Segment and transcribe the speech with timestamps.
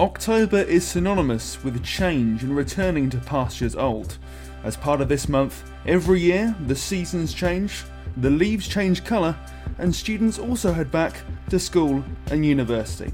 [0.00, 4.16] October is synonymous with change and returning to pastures old.
[4.62, 7.82] As part of this month, every year the seasons change,
[8.18, 9.34] the leaves change colour,
[9.78, 11.16] and students also head back
[11.50, 13.12] to school and university.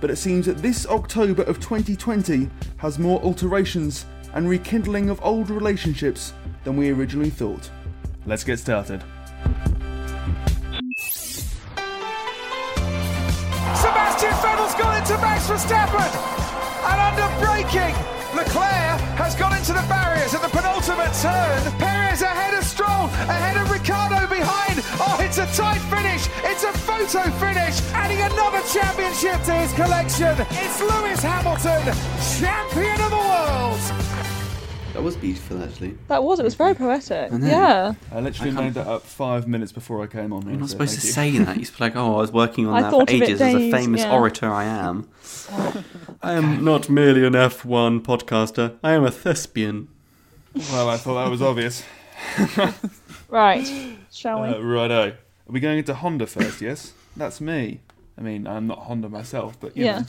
[0.00, 4.04] But it seems that this October of 2020 has more alterations
[4.34, 6.32] and rekindling of old relationships
[6.64, 7.70] than we originally thought.
[8.26, 9.04] Let's get started.
[15.06, 16.02] Into Max Verstappen,
[16.82, 17.94] and under braking,
[18.34, 21.62] Leclerc has gone into the barriers at the penultimate turn.
[21.78, 24.82] Perez ahead of Stroll, ahead of Ricciardo behind.
[24.98, 26.26] Oh, it's a tight finish.
[26.42, 30.34] It's a photo finish, adding another championship to his collection.
[30.58, 31.86] It's Lewis Hamilton,
[32.42, 34.15] champion of the world.
[34.96, 35.98] That was beautiful, actually.
[36.08, 36.40] That was.
[36.40, 37.30] It was very poetic.
[37.30, 37.36] I.
[37.36, 37.94] Yeah.
[38.10, 40.48] I literally I made that up five minutes before I came on.
[40.48, 41.12] You're not so supposed to you.
[41.12, 41.56] say that.
[41.58, 43.22] You're supposed to be like, oh, I was working on I that for of it
[43.22, 44.14] ages as a famous yeah.
[44.14, 45.06] orator I am.
[46.22, 48.78] I am not merely an F1 podcaster.
[48.82, 49.88] I am a thespian.
[50.72, 51.84] Well, I thought that was obvious.
[53.28, 53.66] Right.
[54.12, 54.48] Shall we?
[54.48, 55.08] Uh, righto.
[55.10, 55.14] Are
[55.48, 56.92] we going into Honda first, yes?
[57.16, 57.80] That's me.
[58.16, 59.98] I mean, I'm not Honda myself, but you Yeah.
[59.98, 60.06] know.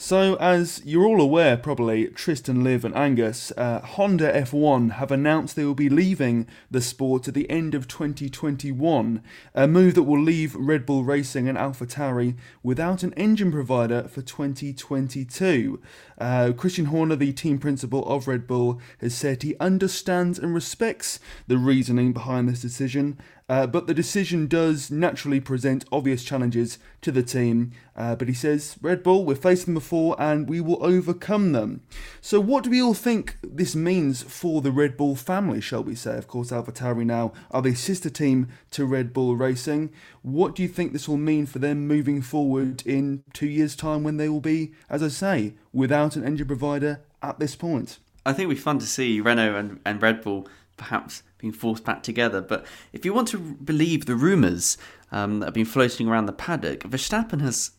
[0.00, 5.56] So, as you're all aware, probably, Tristan, Liv, and Angus, uh, Honda F1 have announced
[5.56, 9.20] they will be leaving the sport at the end of 2021,
[9.56, 14.22] a move that will leave Red Bull Racing and AlphaTauri without an engine provider for
[14.22, 15.80] 2022.
[16.18, 21.20] Uh, Christian Horner, the team principal of Red Bull, has said he understands and respects
[21.46, 27.10] the reasoning behind this decision, uh, but the decision does naturally present obvious challenges to
[27.10, 27.72] the team.
[27.96, 31.80] Uh, but he says, Red Bull, we've faced them before and we will overcome them.
[32.20, 35.94] So, what do we all think this means for the Red Bull family, shall we
[35.94, 36.18] say?
[36.18, 39.90] Of course, AlphaTauri now are the sister team to Red Bull Racing.
[40.22, 44.02] What do you think this will mean for them moving forward in two years' time
[44.02, 47.98] when they will be, as I say, without an engine provider at this point?
[48.26, 51.84] I think it'd be fun to see Renault and, and Red Bull perhaps being forced
[51.84, 52.40] back together.
[52.40, 54.76] But if you want to believe the rumours
[55.10, 57.70] um, that have been floating around the paddock, Verstappen has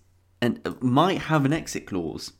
[0.41, 2.31] and might have an exit clause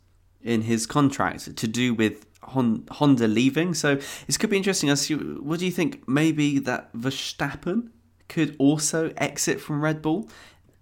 [0.42, 3.74] in his contract to do with Hon- Honda leaving.
[3.74, 3.96] So
[4.26, 4.90] this could be interesting.
[4.90, 6.08] As you, what do you think?
[6.08, 7.90] Maybe that Verstappen
[8.30, 10.30] could also exit from Red Bull,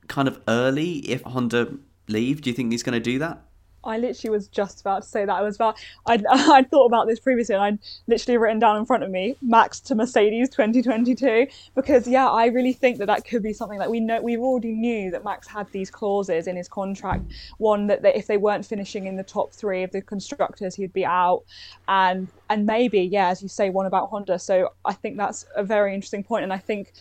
[0.08, 2.42] kind of early if Honda leave.
[2.42, 3.47] Do you think he's going to do that?
[3.84, 5.34] I literally was just about to say that.
[5.34, 5.78] I was about.
[6.06, 9.36] I'd, I'd thought about this previously, and I'd literally written down in front of me
[9.42, 13.90] Max to Mercedes 2022 because yeah, I really think that that could be something that
[13.90, 14.22] we know.
[14.22, 17.24] We've already knew that Max had these clauses in his contract.
[17.58, 20.94] One that, that if they weren't finishing in the top three of the constructors, he'd
[20.94, 21.44] be out,
[21.88, 24.40] and and maybe yeah, as you say, one about Honda.
[24.40, 26.94] So I think that's a very interesting point, and I think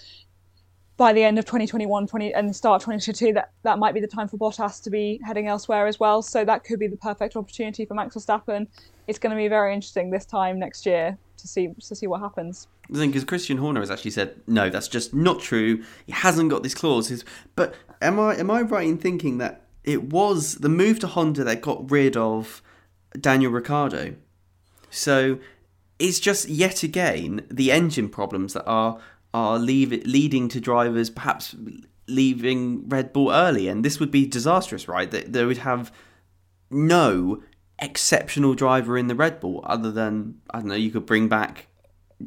[0.97, 4.01] by the end of 2021 20, and the start of 2022 that that might be
[4.01, 6.97] the time for Bottas to be heading elsewhere as well so that could be the
[6.97, 8.67] perfect opportunity for Max Verstappen
[9.07, 12.21] it's going to be very interesting this time next year to see to see what
[12.21, 15.83] happens is, Christian Horner has actually said no, that's just not true.
[16.07, 17.25] He hasn't got these clauses.
[17.55, 21.45] But am I am I right in thinking that it was the move to Honda
[21.45, 22.63] that got rid of
[23.21, 24.15] Daniel Ricciardo?
[24.91, 25.39] So
[25.99, 29.01] it's just yet again the engine problems that are
[29.37, 31.55] are leave, leading to drivers perhaps
[32.09, 35.11] leaving Red Bull early, and this would be disastrous, right?
[35.11, 35.93] That they would have
[36.71, 37.43] no
[37.79, 40.75] exceptional driver in the Red Bull other than I don't know.
[40.75, 41.67] You could bring back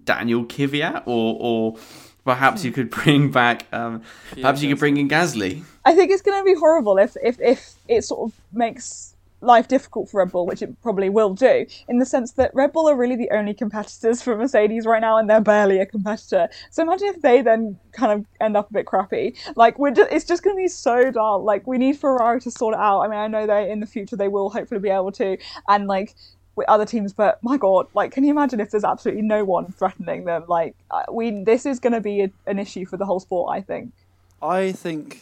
[0.04, 1.80] Daniel Kvyat, or or
[2.24, 4.04] perhaps you could bring back um,
[4.34, 5.64] perhaps you could bring in Gasly.
[5.86, 9.68] I think it's going to be horrible if if if it sort of makes life
[9.68, 12.90] difficult for Red Bull, which it probably will do, in the sense that Red Bull
[12.90, 16.50] are really the only competitors for Mercedes right now, and they're barely a competitor.
[16.72, 19.36] So imagine if they then kind of end up a bit crappy.
[19.56, 21.44] Like we're just, it's just going to be so dull.
[21.44, 23.02] Like we need Ferrari to sort it out.
[23.02, 25.88] I mean, I know they in the future they will hopefully be able to, and
[25.88, 26.16] like
[26.56, 29.72] with other teams but my god like can you imagine if there's absolutely no one
[29.72, 33.06] threatening them like uh, we this is going to be a, an issue for the
[33.06, 33.94] whole sport i think
[34.42, 35.22] I think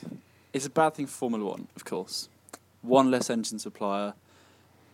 [0.53, 2.29] it's a bad thing for Formula One, of course.
[2.87, 4.13] One less engine supplier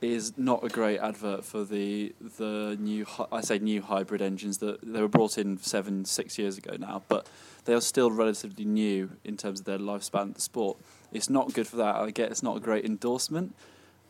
[0.01, 4.81] is not a great advert for the the new I say new hybrid engines that
[4.81, 7.27] they were brought in seven six years ago now, but
[7.65, 10.77] they are still relatively new in terms of their lifespan of the sport.
[11.11, 11.95] It's not good for that.
[11.95, 13.55] I get it's not a great endorsement.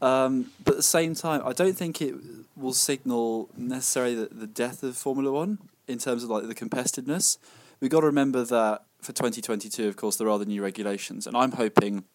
[0.02, 2.16] Um, but at the same time, I don't think it
[2.58, 7.38] will signal necessarily the, the death of Formula One in terms of like the competitiveness.
[7.80, 11.38] We've got to remember that for 2022, of course, there are the new regulations, and
[11.38, 12.06] I'm hoping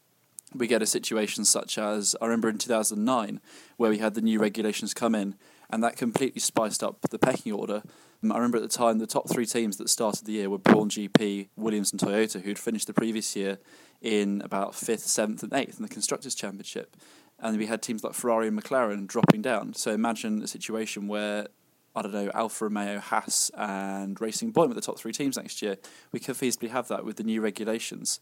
[0.55, 3.41] we get a situation such as I remember in 2009
[3.77, 5.35] where we had the new regulations come in,
[5.71, 7.83] and that completely spiced up the pecking order.
[8.23, 10.89] I remember at the time the top three teams that started the year were Brawn
[10.89, 13.59] GP, Williams, and Toyota, who'd finished the previous year
[14.01, 16.97] in about fifth, seventh, and eighth in the constructors' championship.
[17.41, 19.75] and we had teams like Ferrari and McLaren dropping down.
[19.75, 21.47] So imagine a situation where
[21.95, 25.63] I don't know Alfa Romeo, Haas, and Racing Point were the top three teams next
[25.63, 25.77] year.
[26.13, 28.21] We could feasibly have that with the new regulations.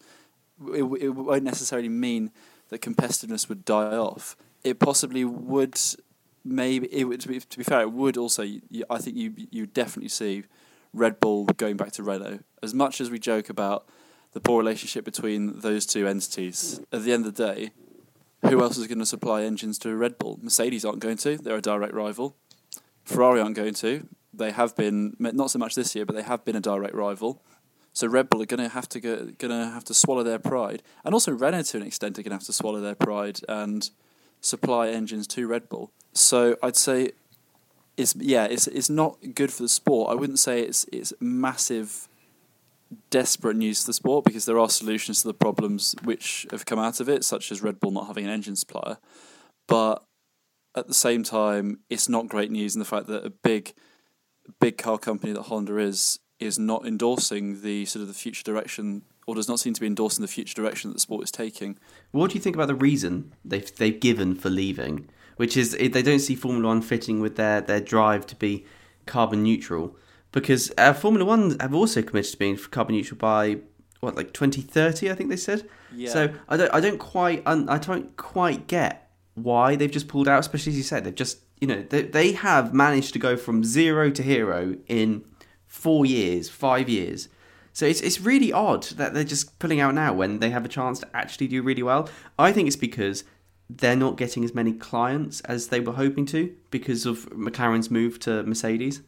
[0.68, 2.30] It, it won't necessarily mean
[2.68, 4.36] that competitiveness would die off.
[4.64, 5.78] It possibly would.
[6.44, 7.20] Maybe it would.
[7.20, 8.42] To be, to be fair, it would also.
[8.90, 10.44] I think you you definitely see
[10.92, 12.40] Red Bull going back to Renault.
[12.62, 13.88] As much as we joke about
[14.32, 17.70] the poor relationship between those two entities, at the end of the day,
[18.48, 20.38] who else is going to supply engines to Red Bull?
[20.42, 21.36] Mercedes aren't going to.
[21.36, 22.36] They're a direct rival.
[23.04, 24.08] Ferrari aren't going to.
[24.32, 27.42] They have been not so much this year, but they have been a direct rival.
[27.96, 30.38] So Red Bull are going to have to go, going to have to swallow their
[30.38, 33.40] pride, and also Renault to an extent are going to have to swallow their pride
[33.48, 33.88] and
[34.42, 35.90] supply engines to Red Bull.
[36.12, 37.12] So I'd say
[37.96, 40.10] it's yeah, it's it's not good for the sport.
[40.10, 42.06] I wouldn't say it's it's massive
[43.08, 46.78] desperate news to the sport because there are solutions to the problems which have come
[46.78, 48.98] out of it, such as Red Bull not having an engine supplier.
[49.68, 50.04] But
[50.74, 53.72] at the same time, it's not great news in the fact that a big,
[54.60, 59.02] big car company that Honda is is not endorsing the sort of the future direction,
[59.26, 61.78] or does not seem to be endorsing the future direction that the sport is taking.
[62.10, 65.08] What do you think about the reason they've they've given for leaving?
[65.36, 68.66] Which is they don't see Formula One fitting with their their drive to be
[69.06, 69.96] carbon neutral
[70.32, 73.58] because uh, Formula One have also committed to being carbon neutral by
[74.00, 75.68] what like 2030 I think they said.
[75.94, 76.10] Yeah.
[76.10, 80.40] So I don't I don't quite I don't quite get why they've just pulled out
[80.40, 83.62] especially as you said they've just you know they, they have managed to go from
[83.62, 85.22] zero to hero in
[85.76, 87.28] 4 years, 5 years.
[87.72, 90.68] So it's it's really odd that they're just pulling out now when they have a
[90.68, 92.08] chance to actually do really well.
[92.38, 93.24] I think it's because
[93.68, 98.18] they're not getting as many clients as they were hoping to because of McLaren's move
[98.20, 99.02] to Mercedes.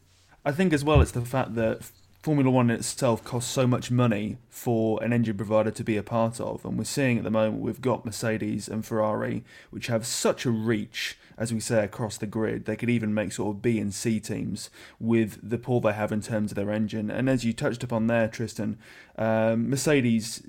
[0.45, 1.89] I think as well it's the fact that
[2.21, 6.39] Formula One itself costs so much money for an engine provider to be a part
[6.39, 10.45] of, and we're seeing at the moment we've got Mercedes and Ferrari, which have such
[10.45, 12.65] a reach, as we say, across the grid.
[12.65, 14.69] They could even make sort of B and C teams
[14.99, 17.09] with the pull they have in terms of their engine.
[17.09, 18.77] And as you touched upon there, Tristan,
[19.17, 20.43] um, Mercedes'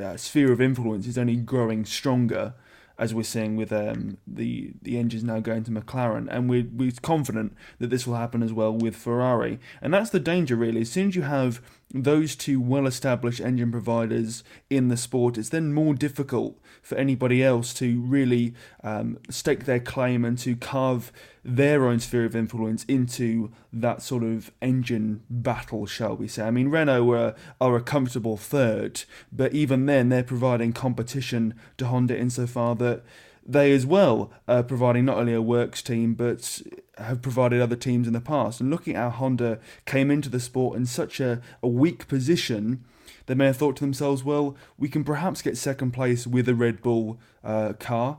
[0.00, 2.54] uh, sphere of influence is only growing stronger
[2.98, 6.92] as we're seeing with um, the the engines now going to McLaren, and we're we're
[7.00, 9.58] confident that this will happen as well with Ferrari.
[9.80, 10.80] And that's the danger, really.
[10.80, 11.62] As soon as you have
[11.94, 16.58] those two well-established engine providers in the sport, it's then more difficult
[16.88, 21.12] for anybody else to really um, stake their claim and to carve
[21.44, 26.44] their own sphere of influence into that sort of engine battle, shall we say.
[26.44, 31.86] I mean, Renault are, are a comfortable third, but even then, they're providing competition to
[31.88, 33.04] Honda insofar that
[33.44, 36.62] they as well are providing not only a works team but
[36.96, 38.62] have provided other teams in the past.
[38.62, 42.82] And looking at how Honda came into the sport in such a, a weak position,
[43.28, 46.54] they may have thought to themselves, well, we can perhaps get second place with a
[46.54, 48.18] Red Bull uh, car.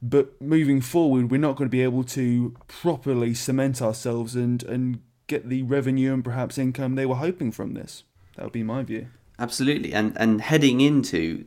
[0.00, 5.00] But moving forward, we're not going to be able to properly cement ourselves and, and
[5.26, 8.04] get the revenue and perhaps income they were hoping from this.
[8.36, 9.06] That would be my view.
[9.38, 11.46] Absolutely, and and heading into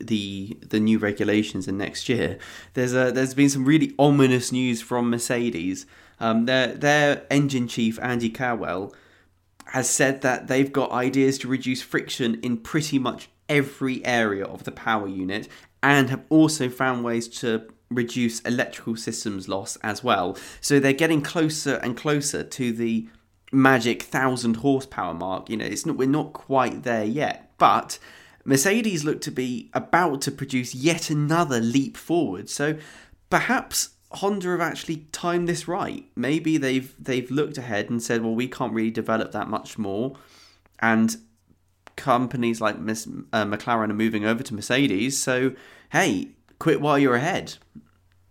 [0.00, 2.38] the the new regulations in next year,
[2.74, 5.86] there's a there's been some really ominous news from Mercedes.
[6.20, 8.94] Um, their their engine chief Andy Cowell
[9.66, 14.64] has said that they've got ideas to reduce friction in pretty much every area of
[14.64, 15.48] the power unit,
[15.82, 20.36] and have also found ways to reduce electrical systems loss as well.
[20.60, 23.08] So they're getting closer and closer to the
[23.52, 25.48] magic thousand horsepower mark.
[25.48, 27.98] You know, it's not we're not quite there yet, but
[28.44, 32.50] Mercedes look to be about to produce yet another leap forward.
[32.50, 32.76] So
[33.30, 36.04] perhaps Honda have actually timed this right.
[36.16, 40.16] Maybe they've they've looked ahead and said, well, we can't really develop that much more,
[40.80, 41.16] and
[41.96, 45.18] companies like Miss, uh, McLaren are moving over to Mercedes.
[45.18, 45.54] So
[45.90, 46.28] hey,
[46.58, 47.54] quit while you're ahead.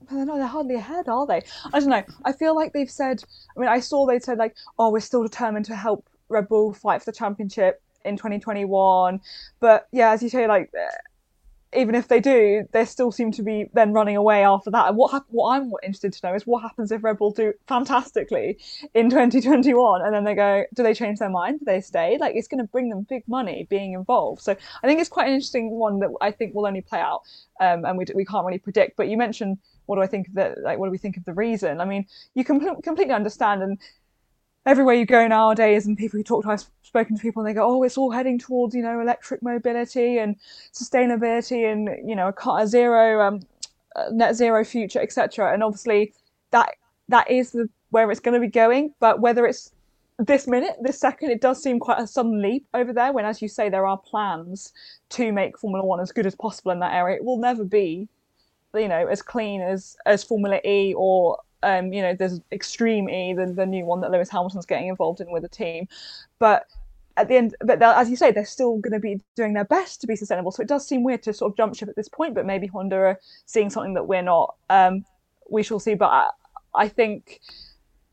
[0.10, 1.42] Well, they're they're hardly ahead, are they?
[1.74, 2.04] I don't know.
[2.26, 3.24] I feel like they've said.
[3.56, 6.74] I mean, I saw they said like, oh, we're still determined to help Red Bull
[6.74, 9.22] fight for the championship in 2021.
[9.60, 10.72] But yeah, as you say, like
[11.76, 14.88] even if they do, they still seem to be then running away after that.
[14.88, 17.54] And what hap- what I'm interested to know is what happens if Red Bull do
[17.68, 18.58] fantastically
[18.94, 21.60] in 2021, and then they go, do they change their mind?
[21.60, 22.18] Do they stay?
[22.20, 24.42] Like it's going to bring them big money being involved.
[24.42, 27.22] So I think it's quite an interesting one that I think will only play out,
[27.60, 28.98] um, and we we can't really predict.
[28.98, 31.34] But you mentioned what do I think that like what do we think of the
[31.34, 31.82] reason?
[31.82, 33.78] I mean, you can completely understand and
[34.66, 37.54] everywhere you go nowadays and people who talk to I've spoken to people and they
[37.54, 40.36] go, oh, it's all heading towards, you know, electric mobility and
[40.74, 43.42] sustainability and, you know, a, a zero, um,
[44.12, 45.54] net zero future, etc.
[45.54, 46.14] And obviously
[46.52, 46.76] that
[47.10, 48.94] that is the where it's going to be going.
[49.00, 49.72] But whether it's
[50.18, 53.42] this minute, this second, it does seem quite a sudden leap over there when, as
[53.42, 54.72] you say, there are plans
[55.10, 57.18] to make Formula One as good as possible in that area.
[57.18, 58.08] It will never be
[58.76, 63.34] you know as clean as as Formula E or um, you know there's Extreme E,
[63.34, 65.88] the the new one that Lewis Hamilton's getting involved in with the team,
[66.40, 66.68] but
[67.18, 70.02] at the end, but as you say, they're still going to be doing their best
[70.02, 70.52] to be sustainable.
[70.52, 72.68] So it does seem weird to sort of jump ship at this point, but maybe
[72.68, 74.56] Honda are seeing something that we're not.
[74.70, 75.06] Um,
[75.50, 75.94] we shall see.
[75.94, 76.30] But I,
[76.74, 77.40] I, think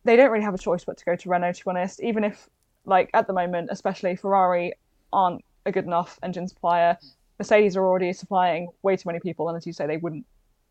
[0.05, 2.03] they don't really have a choice but to go to Renault, to be honest.
[2.03, 2.49] Even if,
[2.85, 4.75] like, at the moment, especially Ferrari
[5.13, 6.99] aren't a good enough engine supplier,
[7.39, 9.49] Mercedes are already supplying way too many people.
[9.49, 10.27] And as you say, they wouldn't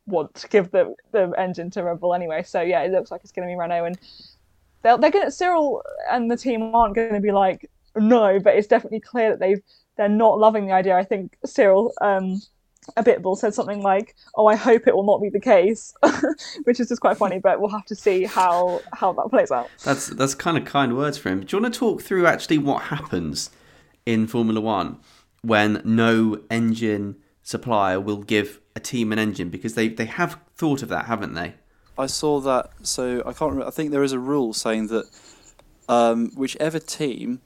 [0.06, 2.44] want to give the, the engine to Red Bull anyway.
[2.44, 3.86] So yeah, it looks like it's going to be Renault.
[3.86, 4.00] And
[4.82, 8.56] they're, they're going to, Cyril and the team aren't going to be like, no, but
[8.56, 9.62] it's definitely clear that they've
[9.98, 10.96] they're not loving the idea.
[10.96, 12.41] I think Cyril um,
[12.96, 15.94] Abiteboul said something like, "Oh, I hope it will not be the case,"
[16.63, 17.39] which is just quite funny.
[17.39, 19.70] But we'll have to see how how that plays out.
[19.84, 21.41] That's that's kind of kind words for him.
[21.41, 23.50] Do you want to talk through actually what happens
[24.06, 25.00] in Formula One
[25.41, 30.81] when no engine supplier will give a team an engine because they they have thought
[30.81, 31.55] of that, haven't they?
[31.98, 32.71] I saw that.
[32.83, 33.67] So I can't remember.
[33.67, 35.05] I think there is a rule saying that
[35.88, 37.41] um, whichever team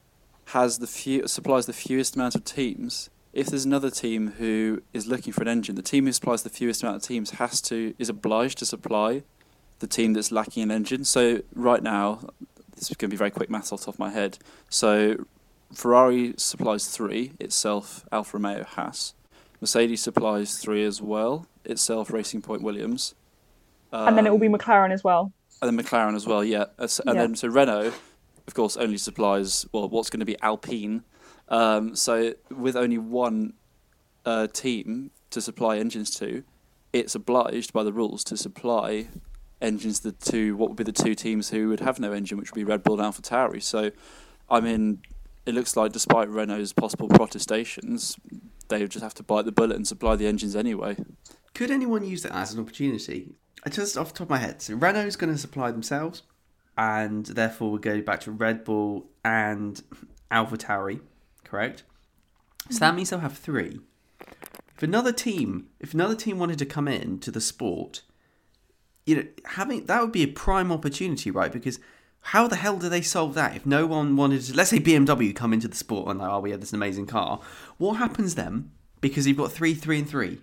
[0.48, 3.10] has the few supplies the fewest amount of teams.
[3.32, 6.50] If there's another team who is looking for an engine, the team who supplies the
[6.50, 9.24] fewest amount of teams has to is obliged to supply
[9.80, 11.04] the team that's lacking an engine.
[11.04, 12.30] So right now,
[12.76, 14.38] this is going to be very quick maths off the top of my head.
[14.70, 15.26] So
[15.74, 19.16] Ferrari supplies three itself, Alfa Romeo Haas.
[19.64, 23.16] Mercedes supplies three as well, itself Racing Point Williams.
[23.92, 25.32] Um, and then it will be McLaren as well.
[25.62, 26.66] And then McLaren as well, yeah.
[26.78, 27.14] And yeah.
[27.14, 27.94] then so Renault
[28.48, 31.04] of course, only supplies well what's going to be Alpine.
[31.50, 33.54] Um, so with only one
[34.26, 36.44] uh, team to supply engines to,
[36.92, 39.08] it's obliged by the rules to supply
[39.62, 42.52] engines to two what would be the two teams who would have no engine, which
[42.52, 43.62] would be Red Bull and AlphaTauri.
[43.62, 43.92] So,
[44.50, 45.02] I mean,
[45.46, 48.18] it looks like despite Renault's possible protestations,
[48.74, 50.98] they would just have to bite the bullet and supply the engines anyway.
[51.54, 53.36] Could anyone use that as an opportunity?
[53.70, 56.24] Just off the top of my head, so Renault's going to supply themselves
[56.78, 59.82] and therefore we go back to Red Bull and
[60.32, 61.00] AlphaTauri,
[61.44, 61.84] correct?
[62.70, 63.80] So that means they'll have three.
[64.76, 68.02] If another team, if another team wanted to come in to the sport,
[69.06, 71.52] you know, having that would be a prime opportunity, right?
[71.52, 71.80] Because
[72.24, 74.56] how the hell do they solve that if no one wanted to?
[74.56, 77.40] Let's say BMW come into the sport and like, oh, we have this amazing car.
[77.78, 78.72] What happens then?
[79.02, 80.40] Because you've got three, three, and three.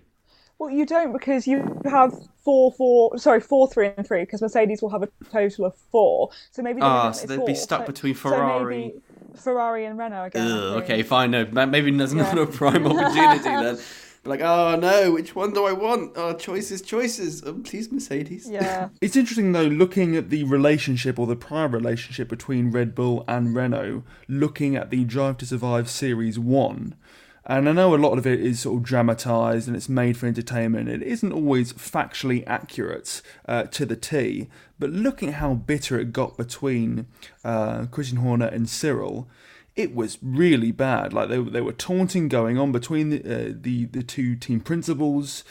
[0.59, 3.17] Well, you don't because you have four, four.
[3.17, 4.21] Sorry, four, three, and three.
[4.21, 6.29] Because Mercedes will have a total of four.
[6.51, 6.81] So maybe.
[6.83, 7.47] Ah, so they'd four.
[7.47, 8.93] be stuck so, between Ferrari.
[9.33, 10.47] So Ferrari and Renault again.
[10.47, 11.31] Ugh, okay, fine.
[11.31, 12.21] No, maybe there's yeah.
[12.21, 13.79] not a prime opportunity then.
[14.23, 16.13] like, oh no, which one do I want?
[16.15, 17.43] Oh, choices, choices.
[17.45, 18.49] Oh, please, Mercedes.
[18.49, 18.89] Yeah.
[19.01, 23.55] it's interesting though, looking at the relationship or the prior relationship between Red Bull and
[23.55, 26.95] Renault, looking at the Drive to Survive Series One.
[27.43, 30.27] And I know a lot of it is sort of dramatized and it's made for
[30.27, 30.89] entertainment.
[30.89, 34.47] It isn't always factually accurate uh, to the T.
[34.77, 37.07] But looking at how bitter it got between
[37.43, 39.27] uh, Christian Horner and Cyril,
[39.75, 41.13] it was really bad.
[41.13, 45.43] Like they, they were taunting going on between the, uh, the the two team principals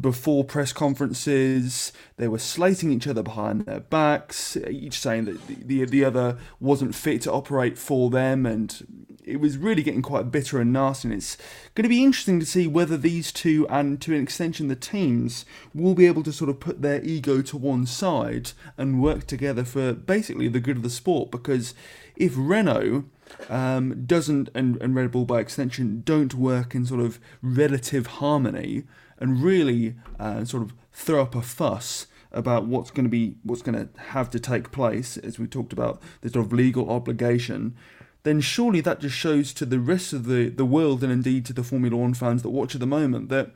[0.00, 1.92] before press conferences.
[2.16, 6.38] They were slating each other behind their backs, each saying that the, the, the other
[6.60, 11.08] wasn't fit to operate for them, and it was really getting quite bitter and nasty.
[11.08, 11.36] And it's
[11.74, 15.44] going to be interesting to see whether these two, and to an extension the teams,
[15.74, 19.64] will be able to sort of put their ego to one side and work together
[19.64, 21.30] for basically the good of the sport.
[21.30, 21.74] Because
[22.16, 23.04] if Renault
[23.48, 28.84] um, doesn't, and, and Red Bull by extension, don't work in sort of relative harmony
[29.18, 33.62] and really uh, sort of throw up a fuss about what's going to be what's
[33.62, 37.76] going to have to take place as we talked about the sort of legal obligation
[38.24, 41.52] then surely that just shows to the rest of the, the world and indeed to
[41.52, 43.52] the Formula One fans that watch at the moment that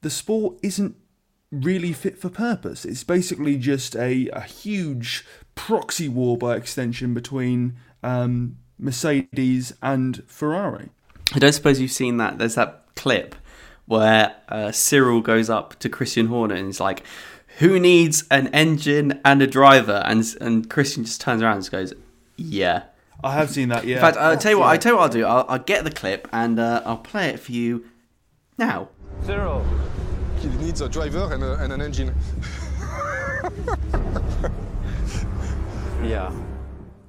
[0.00, 0.96] the sport isn't
[1.52, 2.84] really fit for purpose.
[2.84, 10.90] It's basically just a, a huge proxy war by extension between um, Mercedes and Ferrari.
[11.34, 12.38] I don't suppose you've seen that.
[12.38, 13.34] There's that clip
[13.86, 17.02] where uh, Cyril goes up to Christian Horner and he's like,
[17.58, 21.92] "Who needs an engine and a driver?" And and Christian just turns around and goes,
[22.36, 22.84] "Yeah."
[23.22, 23.84] I have seen that.
[23.84, 23.96] Yeah.
[23.96, 24.68] In fact, I'll tell you what.
[24.68, 25.24] I tell you what I'll do.
[25.24, 27.84] I'll, I'll get the clip and uh, I'll play it for you
[28.58, 28.90] now.
[29.24, 29.66] Cyril.
[30.40, 32.14] He needs a driver and, a, and an engine.
[36.04, 36.32] yeah.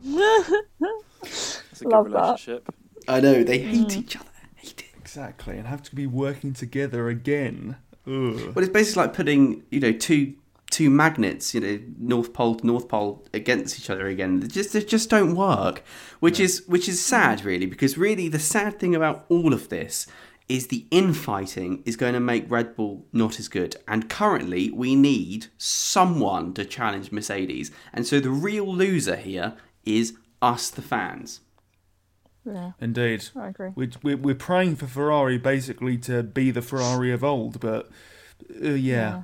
[1.82, 2.66] It's a good Love relationship.
[2.66, 3.14] That.
[3.14, 3.98] I know they hate mm.
[3.98, 4.26] each other.
[4.56, 5.00] Hate it.
[5.00, 7.78] Exactly, and have to be working together again.
[8.06, 8.54] Ugh.
[8.54, 10.36] Well, it's basically like putting you know two
[10.70, 14.40] two magnets, you know, North Pole to North Pole against each other again.
[14.40, 15.84] They just they just don't work,
[16.20, 20.08] which is which is sad, really, because really the sad thing about all of this
[20.48, 23.76] is the infighting is going to make Red Bull not as good.
[23.88, 27.72] And currently, we need someone to challenge Mercedes.
[27.94, 29.54] And so the real loser here
[29.86, 31.42] is us, the fans.
[32.52, 33.26] Yeah, Indeed.
[33.36, 33.70] I agree.
[33.76, 37.90] We're, we're, we're praying for Ferrari basically to be the Ferrari of old, but
[38.64, 39.24] uh, yeah.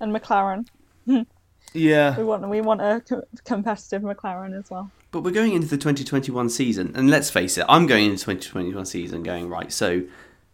[0.00, 0.66] And McLaren,
[1.72, 2.16] Yeah.
[2.16, 4.90] we want we want a co- competitive McLaren as well.
[5.10, 8.84] But we're going into the 2021 season, and let's face it, I'm going into 2021
[8.86, 9.72] season going right.
[9.72, 10.02] So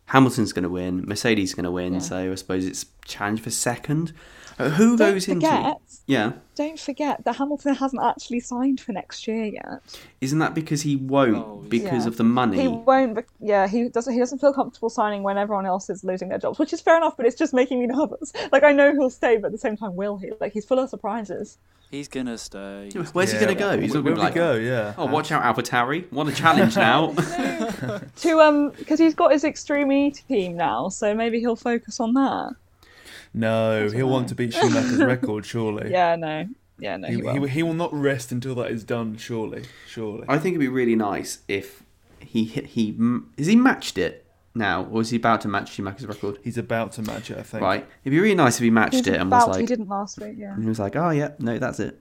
[0.06, 2.00] Hamilton's going to win, Mercedes is going to win.
[2.00, 4.12] So I suppose it's challenge for second.
[4.58, 5.76] Uh, who Don't goes forget, into?
[6.06, 9.80] Yeah, don't forget that Hamilton hasn't actually signed for next year yet.
[10.20, 12.08] isn't that because he won't Oh, because yeah.
[12.08, 12.60] of the money?
[12.60, 13.14] He won't.
[13.16, 14.12] be- Yeah, he doesn't.
[14.12, 16.96] He doesn't feel comfortable signing when everyone else is losing their jobs, which is fair
[16.96, 17.16] enough.
[17.16, 18.32] But it's just making me nervous.
[18.50, 20.32] Like I know he'll stay, but at the same time, will he?
[20.40, 21.58] Like he's full of surprises.
[21.90, 22.90] He's gonna stay.
[23.12, 23.78] Where's he going to go?
[23.78, 24.32] He's Where, not gonna would like.
[24.32, 24.54] he go?
[24.54, 24.94] Yeah.
[24.96, 26.10] Oh, watch out, AlphaTauri!
[26.10, 27.14] Want a challenge now?
[28.16, 32.14] To um, because he's got his Extreme E team now, so maybe he'll focus on
[32.14, 32.54] that.
[33.34, 35.90] No, he'll want to beat Schumacher's record, surely.
[35.90, 36.46] Yeah, no,
[36.78, 37.48] yeah, no, He, he, he, will.
[37.48, 39.64] he will not rest until that is done, surely.
[39.88, 40.24] Surely.
[40.28, 41.82] I think it'd be really nice if
[42.20, 42.98] he he, he
[43.36, 46.38] is he matched it now, or is he about to match Schumacher's record?
[46.44, 47.62] He's about to match it, I think.
[47.62, 49.88] Right, it'd be really nice if he matched He's it and was about- he didn't
[49.88, 50.34] last week.
[50.36, 51.98] Yeah, and he was like, oh yeah, no, that's it.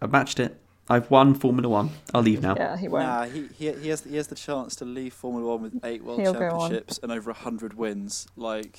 [0.00, 0.60] I've matched it.
[0.88, 1.90] I've won Formula One.
[2.12, 2.56] I'll leave now.
[2.56, 3.06] yeah, he won't.
[3.06, 6.04] Nah, he, he he has he has the chance to leave Formula One with eight
[6.04, 8.26] world He'll championships and over hundred wins.
[8.36, 8.78] Like,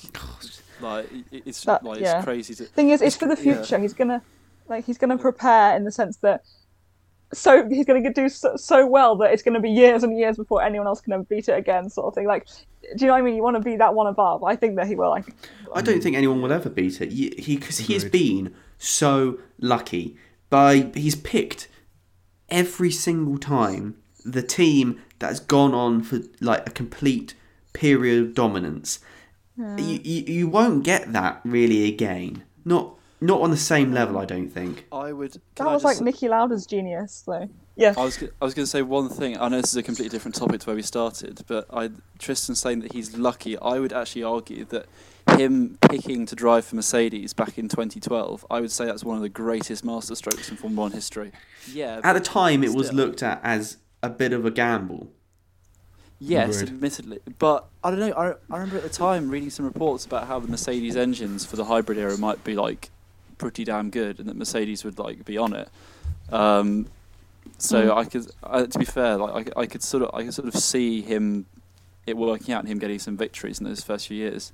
[0.80, 2.16] like it's That- like yeah.
[2.18, 2.64] it's crazy to.
[2.64, 3.54] Thing is, it's for the yeah.
[3.56, 3.78] future.
[3.78, 4.22] He's gonna,
[4.68, 6.42] like, he's gonna prepare in the sense that.
[7.32, 10.16] So he's going to do so, so well that it's going to be years and
[10.16, 12.28] years before anyone else can ever beat it again, sort of thing.
[12.28, 13.34] Like, do you know what I mean?
[13.34, 14.44] You want to be that one above.
[14.44, 15.10] I think that he will.
[15.10, 15.26] Like,
[15.74, 17.10] I don't think anyone will ever beat it.
[17.10, 20.16] He because he has been so lucky
[20.50, 21.66] by he's picked
[22.48, 27.34] every single time the team that's gone on for like a complete
[27.72, 29.00] period of dominance.
[29.56, 32.42] You, you you won't get that really again.
[32.64, 34.84] Not not on the same level, I don't think.
[34.92, 35.40] I would.
[35.54, 37.48] that I was just- like Niki Lauda's genius, though.
[37.74, 37.94] Yeah.
[37.96, 39.38] I was I was going to say one thing.
[39.38, 42.54] I know this is a completely different topic to where we started, but I Tristan
[42.54, 43.56] saying that he's lucky.
[43.58, 44.86] I would actually argue that
[45.30, 49.22] him picking to drive for Mercedes back in 2012, I would say that's one of
[49.22, 51.32] the greatest masterstrokes in Formula One history.
[51.72, 52.96] Yeah, At the time, it was Still.
[52.98, 55.10] looked at as a bit of a gamble.
[56.18, 56.74] Yes, Agreed.
[56.76, 58.12] admittedly, but I don't know.
[58.12, 61.56] I, I remember at the time reading some reports about how the Mercedes engines for
[61.56, 62.88] the hybrid era might be like
[63.36, 65.68] pretty damn good, and that Mercedes would like be on it.
[66.32, 66.86] Um,
[67.58, 70.32] so I could, uh, to be fair, like I, I could sort of, I could
[70.32, 71.44] sort of see him,
[72.06, 74.52] it working out and him getting some victories in those first few years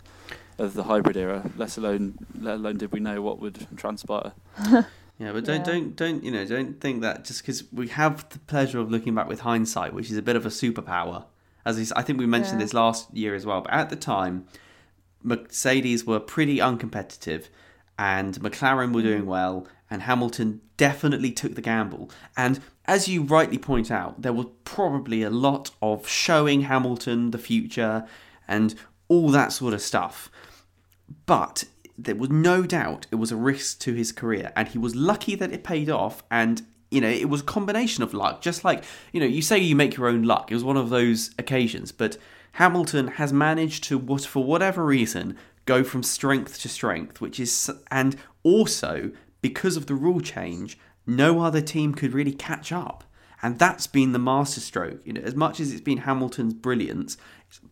[0.59, 1.51] of the hybrid era.
[1.57, 4.33] Let alone, let alone did we know what would transpire.
[5.19, 5.73] Yeah, but don't Yeah.
[5.73, 9.15] don't don't you know don't think that just because we have the pleasure of looking
[9.15, 11.27] back with hindsight, which is a bit of a superpower.
[11.65, 12.65] As we s- I think we mentioned Yeah.
[12.65, 13.61] this last year as well.
[13.61, 14.47] But at the time,
[15.23, 17.45] Mercedes were pretty uncompetitive,
[17.99, 19.27] and McLaren were doing mm.
[19.27, 22.11] well, and Hamilton definitely took the gamble.
[22.37, 27.39] And as you rightly point out, there was probably a lot of showing Hamilton the
[27.39, 28.07] future
[28.49, 28.75] and
[29.09, 30.31] all that sort of stuff
[31.27, 31.65] but
[31.99, 35.35] there was no doubt it was a risk to his career and he was lucky
[35.35, 38.85] that it paid off and you know it was a combination of luck just like
[39.13, 41.93] you know you say you make your own luck it was one of those occasions
[41.93, 42.17] but
[42.53, 48.17] hamilton has managed to for whatever reason go from strength to strength which is and
[48.43, 49.11] also
[49.41, 53.05] because of the rule change no other team could really catch up
[53.43, 55.05] and that's been the masterstroke.
[55.05, 57.17] You know, as much as it's been Hamilton's brilliance,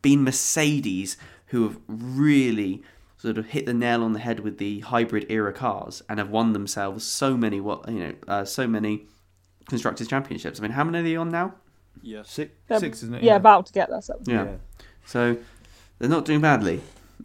[0.03, 1.17] been Mercedes
[1.47, 2.83] who have really
[3.17, 6.31] sort of hit the nail on the head with the hybrid era cars and have
[6.31, 9.07] won themselves so many what you know, uh, so many
[9.69, 10.59] constructors championships.
[10.59, 11.55] I mean, how many are they on now?
[12.03, 12.23] Yeah.
[12.25, 13.23] Six, They're- six isn't it?
[13.23, 14.05] Yeah, about to get that.
[14.05, 14.49] So Yeah.
[15.05, 15.37] So
[15.99, 16.81] they're not doing badly.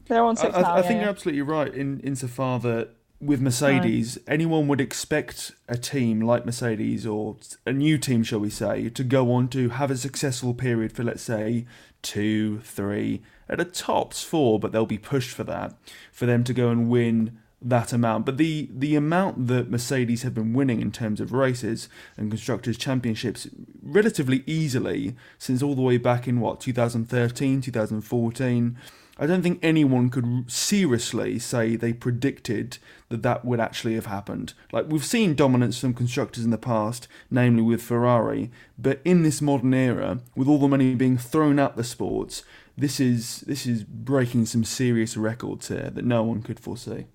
[0.07, 0.73] they're on I, six I- now.
[0.73, 1.01] I yeah, think yeah.
[1.01, 2.89] you're absolutely right in insofar that
[3.21, 8.49] with Mercedes, anyone would expect a team like Mercedes or a new team, shall we
[8.49, 11.65] say, to go on to have a successful period for, let's say,
[12.05, 15.73] two, three, at a tops four, but they'll be pushed for that,
[16.11, 18.25] for them to go and win that amount.
[18.25, 22.77] But the the amount that Mercedes have been winning in terms of races and constructors
[22.77, 23.47] championships
[23.81, 28.77] relatively easily since all the way back in what 2013, 2014.
[29.17, 34.53] I don't think anyone could seriously say they predicted that that would actually have happened.
[34.73, 39.41] Like we've seen dominance from constructors in the past, namely with Ferrari, but in this
[39.41, 42.43] modern era, with all the money being thrown at the sports,
[42.77, 47.05] this is this is breaking some serious records here that no one could foresee.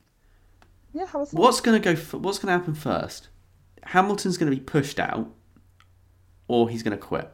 [0.95, 1.39] Yeah, have a thought.
[1.39, 1.93] What's going to go?
[2.01, 3.29] f- What's going to happen first?
[3.83, 5.31] Hamilton's going to be pushed out,
[6.49, 7.31] or he's going to quit.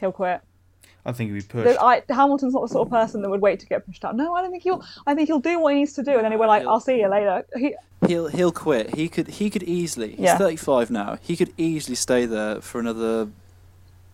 [0.00, 0.40] He'll quit.
[1.04, 1.78] I think he'd be pushed.
[1.80, 4.14] I, Hamilton's not the sort of person that would wait to get pushed out.
[4.16, 4.84] No, I don't think he'll.
[5.06, 6.78] I think he'll do what he needs to do, and then he'll be like, "I'll
[6.80, 7.74] see you later." He,
[8.06, 8.94] He'll he'll quit.
[8.94, 10.10] He could he could easily.
[10.10, 10.38] He's Yeah.
[10.38, 11.18] 35 now.
[11.20, 13.28] He could easily stay there for another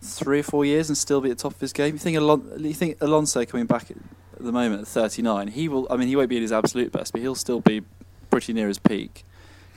[0.01, 1.93] three or four years and still be at the top of his game.
[1.95, 3.97] You think Alon- you think Alonso coming back at
[4.39, 5.49] the moment at 39?
[5.49, 5.87] He will.
[5.89, 7.81] I mean, he won't be at his absolute best, but he'll still be
[8.29, 9.25] pretty near his peak.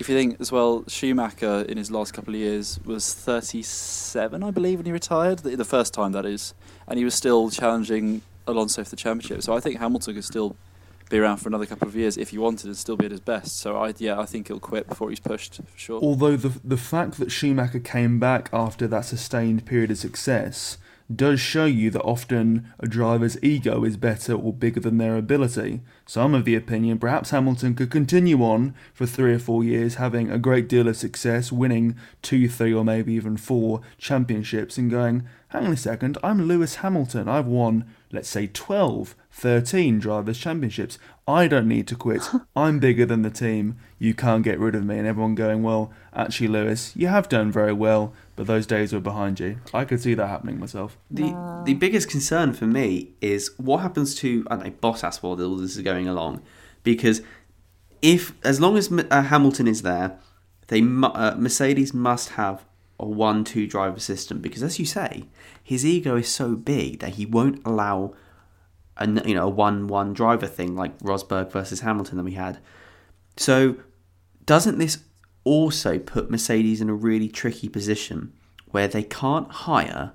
[0.02, 4.50] If you think as well, Schumacher in his last couple of years was 37, I
[4.50, 5.38] believe, when he retired.
[5.38, 6.54] The, the first time that is,
[6.88, 9.44] and he was still challenging Alonso for the championship.
[9.44, 10.56] So I think Hamilton could still
[11.08, 13.20] be around for another couple of years if he wanted and still be at his
[13.20, 13.60] best.
[13.60, 16.00] So I yeah, I think he'll quit before he's pushed for sure.
[16.02, 20.78] Although the the fact that Schumacher came back after that sustained period of success
[21.14, 25.80] does show you that often a driver's ego is better or bigger than their ability.
[26.06, 29.96] So I'm of the opinion perhaps Hamilton could continue on for three or four years,
[29.96, 34.90] having a great deal of success, winning two, three, or maybe even four championships, and
[34.90, 37.28] going, hang on a second, I'm Lewis Hamilton.
[37.28, 40.98] I've won, let's say, 12, 13 drivers' championships.
[41.26, 42.28] I don't need to quit.
[42.56, 43.76] I'm bigger than the team.
[43.98, 44.98] You can't get rid of me.
[44.98, 49.00] And everyone going, well, actually, Lewis, you have done very well, but those days were
[49.00, 49.58] behind you.
[49.74, 50.96] I could see that happening myself.
[51.10, 55.40] The the biggest concern for me is what happens to I don't know Bottas while
[55.40, 56.42] all this is going along,
[56.82, 57.22] because
[58.00, 60.18] if as long as uh, Hamilton is there,
[60.68, 62.64] they uh, Mercedes must have
[62.98, 65.24] a one-two driver system because, as you say,
[65.62, 68.14] his ego is so big that he won't allow
[68.96, 72.58] a n- you know a one-one driver thing like Rosberg versus Hamilton that we had.
[73.36, 73.76] So,
[74.46, 74.98] doesn't this
[75.44, 78.32] also put Mercedes in a really tricky position
[78.70, 80.12] where they can't hire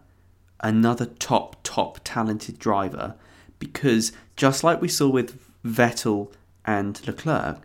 [0.59, 3.15] another top, top talented driver
[3.59, 6.31] because just like we saw with Vettel
[6.65, 7.61] and Leclerc,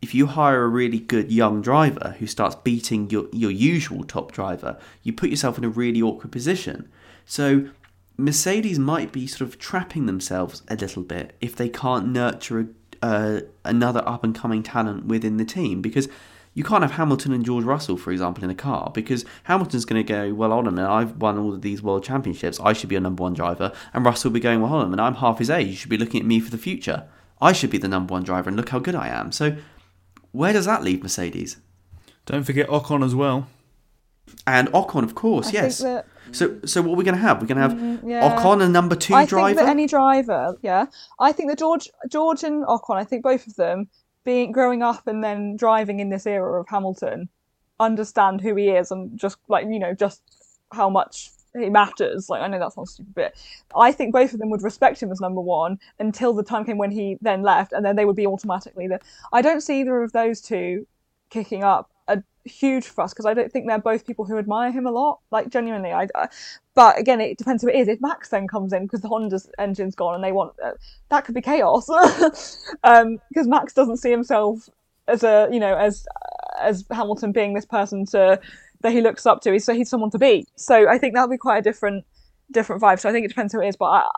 [0.00, 4.32] if you hire a really good young driver who starts beating your, your usual top
[4.32, 6.88] driver, you put yourself in a really awkward position.
[7.26, 7.70] So
[8.16, 12.66] Mercedes might be sort of trapping themselves a little bit if they can't nurture a,
[13.02, 16.08] uh, another up and coming talent within the team because
[16.54, 20.04] you can't have Hamilton and George Russell, for example, in a car because Hamilton's going
[20.04, 22.58] to go, well, hold on minute, I've won all of these world championships.
[22.60, 23.72] I should be a number one driver.
[23.94, 25.68] And Russell will be going, well, hold on a minute, I'm half his age.
[25.68, 27.06] You should be looking at me for the future.
[27.40, 29.30] I should be the number one driver and look how good I am.
[29.30, 29.56] So
[30.32, 31.58] where does that leave Mercedes?
[32.26, 33.48] Don't forget Ocon as well.
[34.46, 35.78] And Ocon, of course, I yes.
[35.78, 37.40] that So, so what are we going to have?
[37.40, 38.36] We're going to have Mm, yeah.
[38.36, 39.48] Ocon, a number two I driver.
[39.54, 40.86] think that any driver, yeah.
[41.18, 43.88] I think that George, George and Ocon, I think both of them,
[44.24, 47.28] being growing up and then driving in this era of Hamilton,
[47.80, 50.20] understand who he is and just like you know just
[50.72, 52.28] how much he matters.
[52.28, 53.32] Like I know that sounds stupid,
[53.70, 56.64] but I think both of them would respect him as number one until the time
[56.64, 59.00] came when he then left, and then they would be automatically the.
[59.32, 60.86] I don't see either of those two
[61.30, 61.90] kicking up
[62.48, 65.20] huge fuss because I don't think they're both people who admire him a lot.
[65.30, 66.08] Like genuinely, I.
[66.14, 66.28] I
[66.74, 67.88] but again, it depends who it is.
[67.88, 70.72] If Max then comes in because the Honda's engine's gone and they want uh,
[71.08, 71.88] that could be chaos.
[72.84, 74.68] um, because Max doesn't see himself
[75.08, 76.06] as a you know as
[76.60, 78.40] as Hamilton being this person to
[78.80, 79.52] that he looks up to.
[79.52, 80.46] He's so he's someone to be.
[80.56, 82.04] So I think that'll be quite a different
[82.50, 83.00] different vibe.
[83.00, 83.76] So I think it depends who it is.
[83.76, 84.10] But I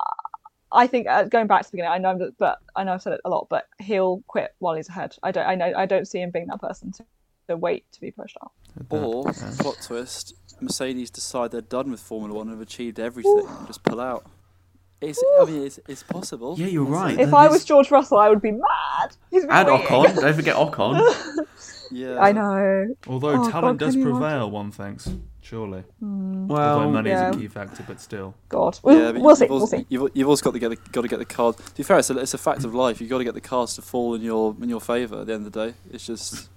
[0.72, 3.02] I think uh, going back to the beginning, I know that, but I know I've
[3.02, 5.16] said it a lot, but he'll quit while he's ahead.
[5.22, 7.04] I don't I know I don't see him being that person to,
[7.50, 8.52] to wait to be pushed out.
[8.90, 9.24] Or
[9.58, 13.82] plot twist: Mercedes decide they're done with Formula One and have achieved everything and just
[13.84, 14.24] pull out.
[15.02, 16.56] It's, I mean, it's, it's possible.
[16.58, 17.18] Yeah, you're right.
[17.18, 19.16] If That I is- was George Russell, I would be mad.
[19.30, 19.86] He's and winning.
[19.86, 21.46] Ocon, don't forget Ocon.
[21.92, 22.94] Yeah, I know.
[23.08, 25.10] Although Oh, talent God, does can you prevail, one thinks,
[25.40, 25.82] surely.
[25.98, 26.48] Hmm.
[26.48, 27.30] Although Well, money yeah.
[27.30, 28.32] is a key factor, but still.
[28.48, 29.46] God, we'll, Yeah, we'll see.
[29.46, 29.86] you've We'll see.
[29.88, 31.56] You've, you've also got to get the got to get the card.
[31.56, 33.00] To be fair, it's a, it's a fact of life.
[33.00, 35.22] You've got to get the cards to fall in your in your favour.
[35.22, 36.48] At the end of the day, it's just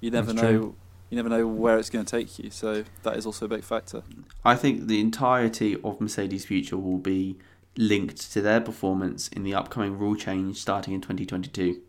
[0.00, 0.50] you never That's know.
[0.50, 0.74] true.
[1.10, 2.50] You never know where it's going to take you.
[2.50, 4.02] So that is also a big factor.
[4.44, 7.36] I think the entirety of Mercedes' future will be
[7.76, 11.80] linked to their performance in the upcoming rule change starting in 2022.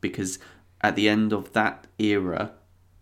[0.00, 0.38] Because
[0.80, 2.52] at the end of that era,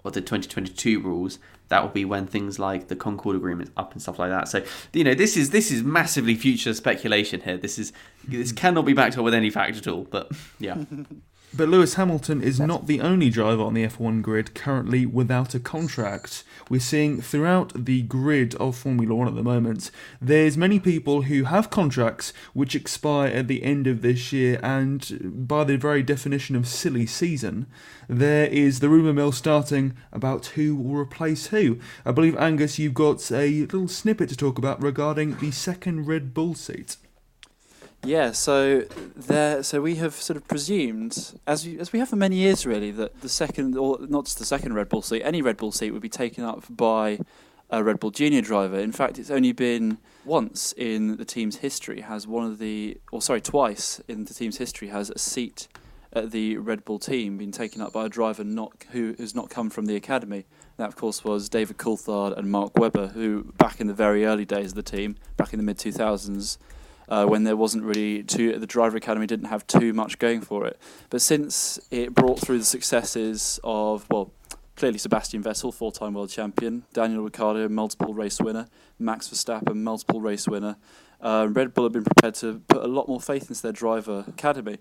[0.04, 4.02] or the 2022 rules, that will be when things like the Concord Agreement up and
[4.02, 4.48] stuff like that.
[4.48, 7.56] So you know, this is this is massively future speculation here.
[7.56, 7.92] This is
[8.26, 10.04] this cannot be backed up with any fact at all.
[10.04, 10.76] But yeah,
[11.54, 15.60] But Lewis Hamilton is not the only driver on the F1 grid currently without a
[15.60, 16.44] contract.
[16.68, 21.44] We're seeing throughout the grid of Formula One at the moment, there's many people who
[21.44, 26.54] have contracts which expire at the end of this year, and by the very definition
[26.54, 27.66] of silly season,
[28.08, 31.78] there is the rumour mill starting about who will replace who.
[32.04, 36.34] I believe, Angus, you've got a little snippet to talk about regarding the second Red
[36.34, 36.98] Bull seat.
[38.04, 38.82] Yeah, so
[39.16, 42.64] there, so we have sort of presumed, as we, as we have for many years,
[42.64, 45.72] really, that the second, or not just the second Red Bull seat, any Red Bull
[45.72, 47.18] seat would be taken up by
[47.70, 48.78] a Red Bull Junior driver.
[48.78, 53.20] In fact, it's only been once in the team's history has one of the, or
[53.20, 55.68] sorry, twice in the team's history has a seat
[56.12, 59.50] at the Red Bull team been taken up by a driver not who has not
[59.50, 60.46] come from the academy.
[60.76, 64.44] That, of course, was David Coulthard and Mark Webber, who back in the very early
[64.44, 66.56] days of the team, back in the mid 2000s,
[67.08, 70.66] uh, when there wasn't really too, the driver academy didn't have too much going for
[70.66, 70.78] it.
[71.10, 74.32] But since it brought through the successes of well,
[74.76, 78.68] clearly Sebastian Vettel, four-time world champion, Daniel Ricciardo, multiple race winner,
[78.98, 80.76] Max Verstappen, multiple race winner.
[81.20, 84.24] Uh, Red Bull have been prepared to put a lot more faith into their driver
[84.28, 84.78] academy.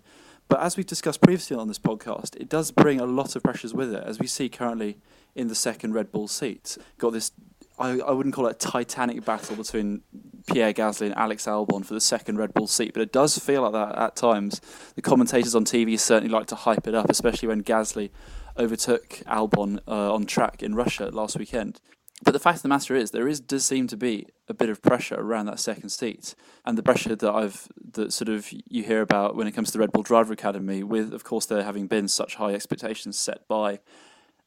[0.50, 3.74] But as we've discussed previously on this podcast, it does bring a lot of pressures
[3.74, 4.98] with it, as we see currently
[5.36, 6.78] in the second Red Bull seat.
[7.00, 7.32] Got this,
[7.80, 10.02] I, I wouldn't call it a titanic battle between
[10.48, 13.64] Pierre Gasly and Alex Albon for the second Red Bull seat, but it does feel
[13.64, 14.62] like that at times.
[14.96, 18.10] The commentators on TV certainly like to hype it up, especially when Gasly
[18.58, 21.80] overtook Albon uh, on track in Russia last weekend.
[22.24, 24.70] But the fact of the matter is, there is does seem to be a bit
[24.70, 26.34] of pressure around that second seat,
[26.66, 29.74] and the pressure that I've that sort of you hear about when it comes to
[29.74, 33.48] the Red Bull Driver Academy, with of course there having been such high expectations set
[33.48, 33.80] by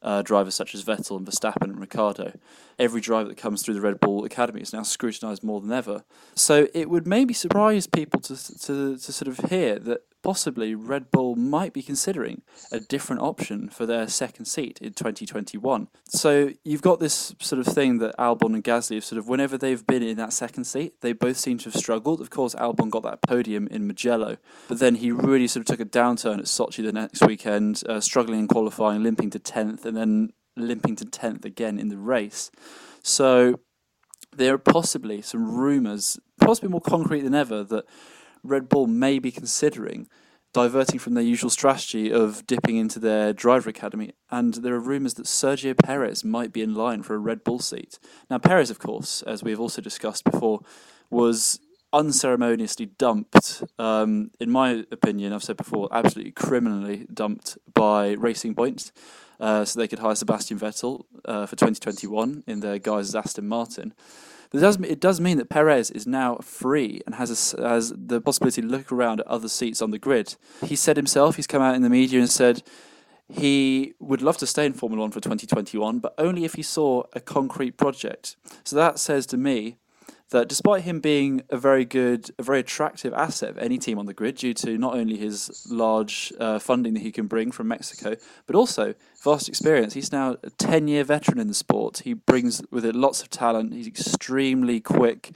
[0.03, 2.39] uh, drivers such as Vettel and Verstappen and Ricciardo.
[2.79, 6.05] Every driver that comes through the Red Bull Academy is now scrutinised more than ever.
[6.35, 11.11] So it would maybe surprise people to, to, to sort of hear that possibly Red
[11.11, 15.89] Bull might be considering a different option for their second seat in 2021.
[16.09, 19.57] So you've got this sort of thing that Albon and Gasly have sort of, whenever
[19.57, 22.21] they've been in that second seat, they both seem to have struggled.
[22.21, 24.37] Of course, Albon got that podium in Mugello,
[24.69, 28.01] but then he really sort of took a downturn at Sochi the next weekend, uh,
[28.01, 32.51] struggling in qualifying, limping to 10th, and then limping to 10th again in the race.
[33.03, 33.61] So
[34.37, 37.85] there are possibly some rumours, possibly more concrete than ever, that
[38.43, 40.09] Red Bull may be considering
[40.53, 44.13] diverting from their usual strategy of dipping into their driver academy.
[44.31, 47.61] And there are rumours that Sergio Perez might be in line for a Red Bull
[47.61, 47.99] seat.
[48.29, 50.61] Now, Perez, of course, as we've also discussed before,
[51.09, 51.61] was
[51.93, 58.93] unceremoniously dumped, um, in my opinion, I've said before, absolutely criminally dumped by Racing Point.
[59.39, 63.49] Uh, so they could hire Sebastian Vettel uh, for 2021 in their guise as Aston
[63.49, 63.95] Martin.
[64.53, 68.63] Does, it does mean that Perez is now free and has, a, has the possibility
[68.63, 70.35] to look around at other seats on the grid.
[70.65, 72.63] He said himself, he's come out in the media and said
[73.29, 77.05] he would love to stay in Formula One for 2021, but only if he saw
[77.13, 78.37] a concrete project.
[78.65, 79.79] So that says to me
[80.31, 84.07] that despite him being a very good, a very attractive asset of any team on
[84.07, 87.69] the grid, due to not only his large uh, funding that he can bring from
[87.69, 88.17] Mexico,
[88.47, 89.95] but also vast experience.
[89.95, 92.03] He's now a 10 year veteran in the sport.
[92.05, 93.75] He brings with it lots of talent.
[93.75, 95.33] He's extremely quick,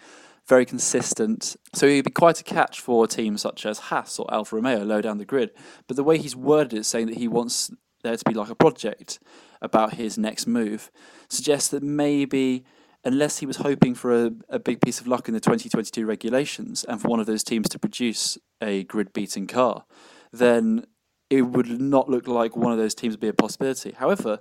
[0.47, 1.57] very consistent.
[1.73, 5.01] So he'd be quite a catch for teams such as Haas or Alfa Romeo low
[5.01, 5.51] down the grid.
[5.89, 7.71] But the way he's worded it, saying that he wants
[8.05, 9.19] there to be like a project
[9.61, 10.93] about his next move,
[11.29, 12.65] suggests that maybe
[13.05, 16.85] unless he was hoping for a, a big piece of luck in the 2022 regulations
[16.85, 19.85] and for one of those teams to produce a grid beating car,
[20.33, 20.87] then
[21.31, 23.93] it would not look like one of those teams would be a possibility.
[23.93, 24.41] However,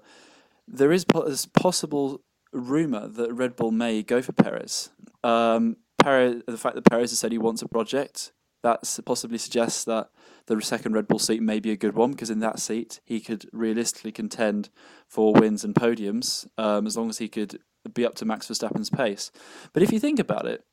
[0.68, 2.22] there is a possible
[2.52, 4.92] rumor that Red Bull may go for Perez.
[5.24, 8.32] Um, Perez, the fact that Perez has said he wants a project,
[8.64, 10.10] that possibly suggests that
[10.48, 13.20] the second Red Bull seat may be a good one because in that seat he
[13.20, 14.70] could realistically contend
[15.08, 18.90] for wins and podiums um, as long as he could be up to Max Verstappen's
[18.90, 19.32] pace.
[19.74, 20.64] But if you think about it,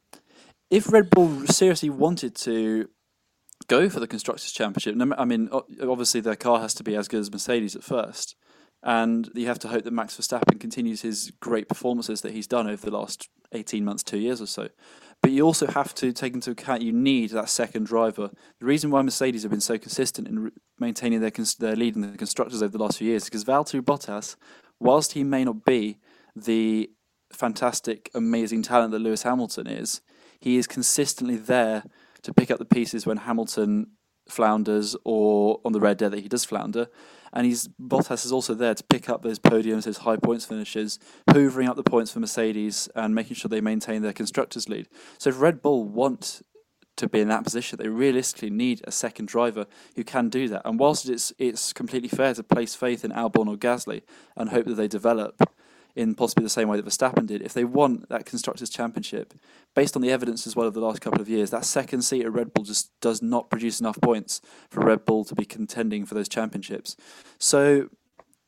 [0.70, 2.88] if Red Bull seriously wanted to
[3.66, 5.48] go for the constructors championship, I mean,
[5.82, 8.36] obviously their car has to be as good as Mercedes at first,
[8.82, 12.68] and you have to hope that Max Verstappen continues his great performances that he's done
[12.68, 14.68] over the last eighteen months, two years or so.
[15.22, 18.30] But you also have to take into account you need that second driver.
[18.58, 22.16] The reason why Mercedes have been so consistent in maintaining their their lead in the
[22.16, 24.36] constructors over the last few years is because Valtteri Bottas,
[24.78, 25.98] whilst he may not be
[26.34, 26.90] the
[27.32, 30.00] fantastic, amazing talent that Lewis Hamilton is,
[30.40, 31.84] he is consistently there
[32.22, 33.88] to pick up the pieces when Hamilton
[34.28, 36.88] flounders or on the red day that he does flounder.
[37.32, 40.98] And he's Bottas is also there to pick up those podiums, those high points finishes,
[41.28, 44.88] hoovering up the points for Mercedes and making sure they maintain their constructors lead.
[45.18, 46.42] So if Red Bull want
[46.96, 50.62] to be in that position, they realistically need a second driver who can do that.
[50.64, 54.02] And whilst it's it's completely fair to place faith in Albon or Gasly
[54.36, 55.40] and hope that they develop
[55.94, 59.34] in possibly the same way that Verstappen did, if they want that Constructors' Championship,
[59.74, 62.24] based on the evidence as well of the last couple of years, that second seat
[62.24, 66.04] at Red Bull just does not produce enough points for Red Bull to be contending
[66.04, 66.96] for those championships.
[67.38, 67.88] So,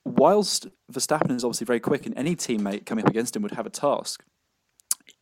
[0.05, 3.67] whilst Verstappen is obviously very quick and any teammate coming up against him would have
[3.67, 4.25] a task,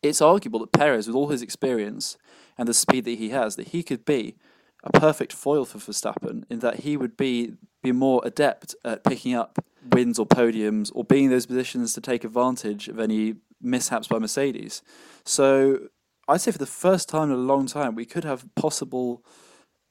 [0.01, 2.17] it's arguable that Perez, with all his experience
[2.57, 4.35] and the speed that he has, that he could be
[4.83, 7.53] a perfect foil for Verstappen in that he would be
[7.83, 12.01] be more adept at picking up wins or podiums or being in those positions to
[12.01, 14.81] take advantage of any mishaps by Mercedes.
[15.25, 15.79] So
[16.27, 19.23] I'd say for the first time in a long time, we could have possible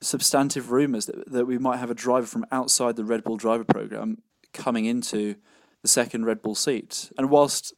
[0.01, 3.65] substantive rumours that, that we might have a driver from outside the Red Bull driver
[3.65, 4.23] program
[4.53, 5.37] coming into
[5.83, 7.13] the second Red Bull seat.
[7.19, 7.75] And whilst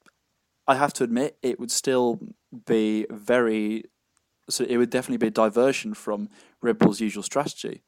[0.66, 2.20] I have to admit it would still
[2.66, 3.84] be very,
[4.48, 6.28] so it would definitely be a diversion from
[6.60, 7.82] Red Bull's usual strategy.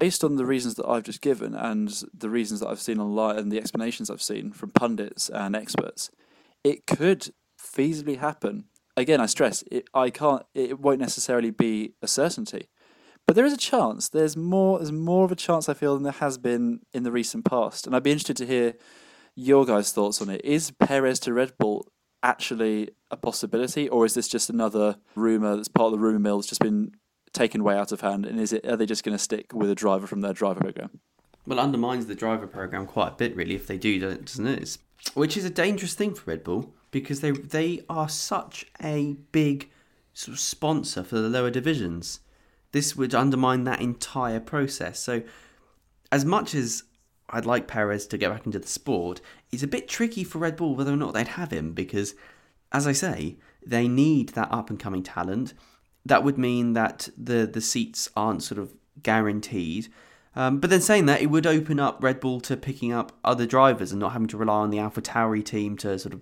[0.00, 3.36] Based on the reasons that I've just given and the reasons that I've seen online
[3.36, 6.10] and the explanations I've seen from pundits and experts,
[6.62, 7.30] it could
[7.60, 8.64] feasibly happen.
[8.96, 9.88] Again, I stress it.
[9.94, 10.44] I can't.
[10.54, 12.68] It won't necessarily be a certainty,
[13.26, 14.08] but there is a chance.
[14.08, 14.78] There's more.
[14.78, 17.86] There's more of a chance I feel than there has been in the recent past,
[17.86, 18.74] and I'd be interested to hear
[19.34, 20.44] your guys' thoughts on it.
[20.44, 21.86] Is Perez to Red Bull
[22.22, 26.38] actually a possibility, or is this just another rumor that's part of the rumor mill
[26.38, 26.92] that's just been
[27.32, 28.26] taken way out of hand?
[28.26, 30.60] And is it are they just going to stick with a driver from their driver
[30.60, 31.00] program?
[31.46, 34.60] Well, it undermines the driver program quite a bit, really, if they do, doesn't it?
[34.60, 34.78] It's,
[35.14, 39.70] which is a dangerous thing for Red Bull because they they are such a big
[40.12, 42.20] sort of sponsor for the lower divisions.
[42.72, 45.00] This would undermine that entire process.
[45.00, 45.22] So,
[46.12, 46.84] as much as
[47.30, 49.20] I'd like Perez to get back into the sport,
[49.52, 52.14] it's a bit tricky for Red Bull whether or not they'd have him because,
[52.72, 55.54] as I say, they need that up and coming talent.
[56.08, 59.88] That would mean that the the seats aren't sort of guaranteed.
[60.36, 63.46] Um, but then saying that, it would open up Red Bull to picking up other
[63.46, 66.20] drivers and not having to rely on the Alpha Tauri team to sort of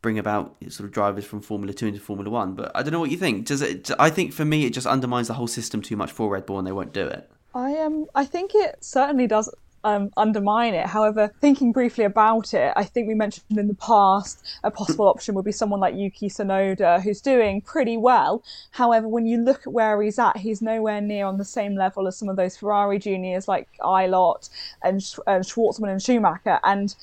[0.00, 2.54] bring about sort of drivers from Formula Two into Formula One.
[2.54, 3.46] But I don't know what you think.
[3.46, 3.90] Does it?
[3.98, 6.58] I think for me, it just undermines the whole system too much for Red Bull,
[6.58, 7.30] and they won't do it.
[7.54, 9.52] I um I think it certainly does
[9.84, 10.86] um, undermine it.
[10.86, 15.34] However, thinking briefly about it, I think we mentioned in the past a possible option
[15.34, 18.42] would be someone like Yuki Tsunoda, who's doing pretty well.
[18.72, 22.06] However, when you look at where he's at, he's nowhere near on the same level
[22.06, 24.48] as some of those Ferrari juniors like Ilott
[24.82, 26.60] and, and Shwartzman and Schumacher.
[26.64, 26.94] And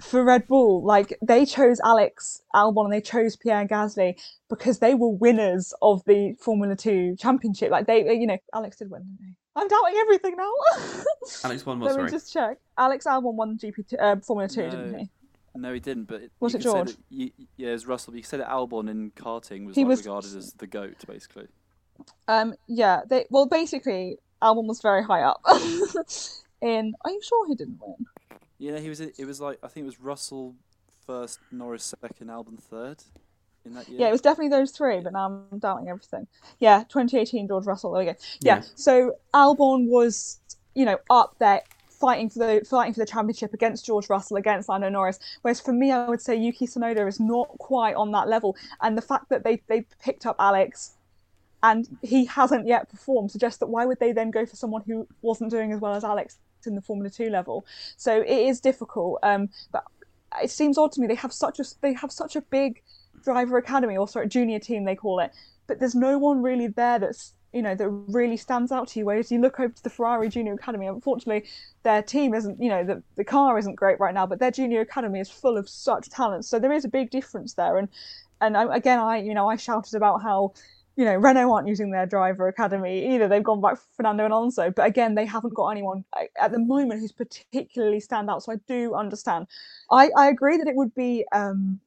[0.00, 4.94] for Red Bull, like they chose Alex Albon and they chose Pierre Gasly because they
[4.94, 7.70] were winners of the Formula Two championship.
[7.70, 9.34] Like they, you know, Alex did win, didn't he?
[9.54, 10.50] I'm doubting everything now.
[11.44, 11.86] Alex won what?
[11.86, 12.04] Let sorry.
[12.06, 12.58] me just check.
[12.78, 14.70] Alex Albon won GP uh, Formula Two, No.
[14.70, 15.10] didn't he?
[15.54, 16.04] No, he didn't.
[16.04, 16.86] But Was you it could say George?
[16.88, 18.12] that- you- yeah, it was Russell.
[18.12, 20.96] But you said that Albon in karting was, He like, was- regarded as the goat,
[21.06, 21.48] basically.
[22.28, 23.02] Um, yeah.
[23.06, 25.40] They well, basically, Albon was very high up.
[26.62, 27.96] In, are you sure he didn't win?
[28.58, 29.00] Yeah, he was.
[29.00, 30.54] It was like I think it was Russell
[31.06, 33.02] first, Norris second, Albon third.
[33.64, 34.00] In that year.
[34.00, 36.26] Yeah, it was definitely those three, but now I'm doubting everything.
[36.58, 37.92] Yeah, 2018 George Russell.
[37.92, 38.16] There we go.
[38.40, 38.62] Yeah, Yeah.
[38.74, 40.40] so Albon was,
[40.74, 44.68] you know, up there fighting for the fighting for the championship against George Russell, against
[44.68, 45.20] Lando Norris.
[45.42, 48.98] Whereas for me, I would say Yuki Tsunoda is not quite on that level, and
[48.98, 50.94] the fact that they they picked up Alex.
[51.64, 55.06] And he hasn't yet performed suggests that why would they then go for someone who
[55.20, 57.64] wasn't doing as well as Alex in the Formula Two level?
[57.96, 59.20] So it is difficult.
[59.22, 59.84] Um, but
[60.42, 62.82] it seems odd to me they have such a they have such a big
[63.22, 65.32] driver academy or sorry junior team they call it.
[65.66, 69.06] But there's no one really there that's you know that really stands out to you.
[69.06, 71.48] Whereas you look over to the ferrari junior academy unfortunately
[71.82, 74.80] their team isn't you know the, the car isn't great right now but their junior
[74.80, 76.44] academy is full of such talent.
[76.44, 77.78] So there is a big difference there.
[77.78, 77.88] And
[78.40, 80.52] and I, again i you know i shouted about how
[80.96, 83.28] you know renault aren't using their driver academy either.
[83.28, 84.70] They've gone back for fernando alonso.
[84.70, 86.04] But again they haven't got anyone
[86.40, 88.42] at the moment who's particularly stand out.
[88.42, 89.46] So i do understand.
[89.90, 91.80] I i agree that it would be um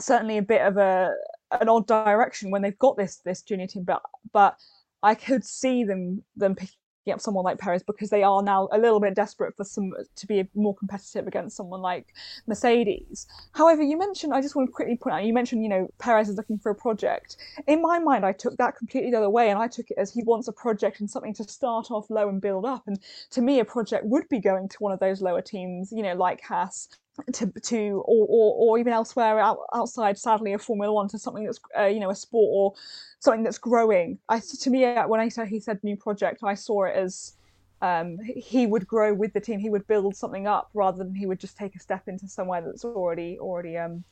[0.00, 1.14] certainly a bit of a
[1.60, 4.56] an odd direction when they've got this this junior team but but
[5.02, 6.74] I could see them them picking
[7.12, 10.26] up someone like Perez because they are now a little bit desperate for some to
[10.26, 12.06] be more competitive against someone like
[12.46, 13.26] Mercedes.
[13.52, 16.28] However, you mentioned I just want to quickly point out you mentioned you know Perez
[16.28, 17.36] is looking for a project.
[17.66, 20.12] In my mind, I took that completely the other way, and I took it as
[20.12, 22.82] he wants a project and something to start off low and build up.
[22.86, 22.98] And
[23.30, 26.14] to me, a project would be going to one of those lower teams, you know,
[26.14, 26.88] like Haas
[27.34, 31.44] to to or, or, or even elsewhere out, outside sadly of Formula One to something
[31.44, 32.74] that's uh, you know a sport or
[33.20, 34.18] something that's growing.
[34.28, 37.34] I to me uh, when I said he said new project, I saw it as
[37.80, 39.60] um, he would grow with the team.
[39.60, 42.62] He would build something up rather than he would just take a step into somewhere
[42.64, 44.04] that's already already um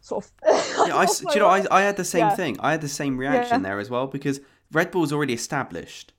[0.00, 0.32] sort of.
[0.82, 2.30] Yeah, I, do you know, I, I had the same Yeah.
[2.30, 2.56] thing.
[2.60, 3.62] I had the same reaction Yeah.
[3.62, 4.40] there as well because
[4.72, 6.12] Red Bull's already established.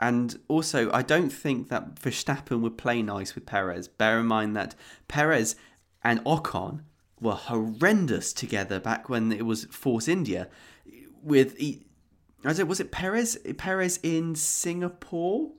[0.00, 3.86] And also, I don't think that Verstappen would play nice with Perez.
[3.88, 4.74] Bear in mind that
[5.08, 5.54] Perez
[6.04, 6.80] and Ocon
[7.20, 10.48] were horrendous together back when it was Force India.
[11.22, 13.38] With, I don't, was it Perez?
[13.56, 15.52] Perez in Singapore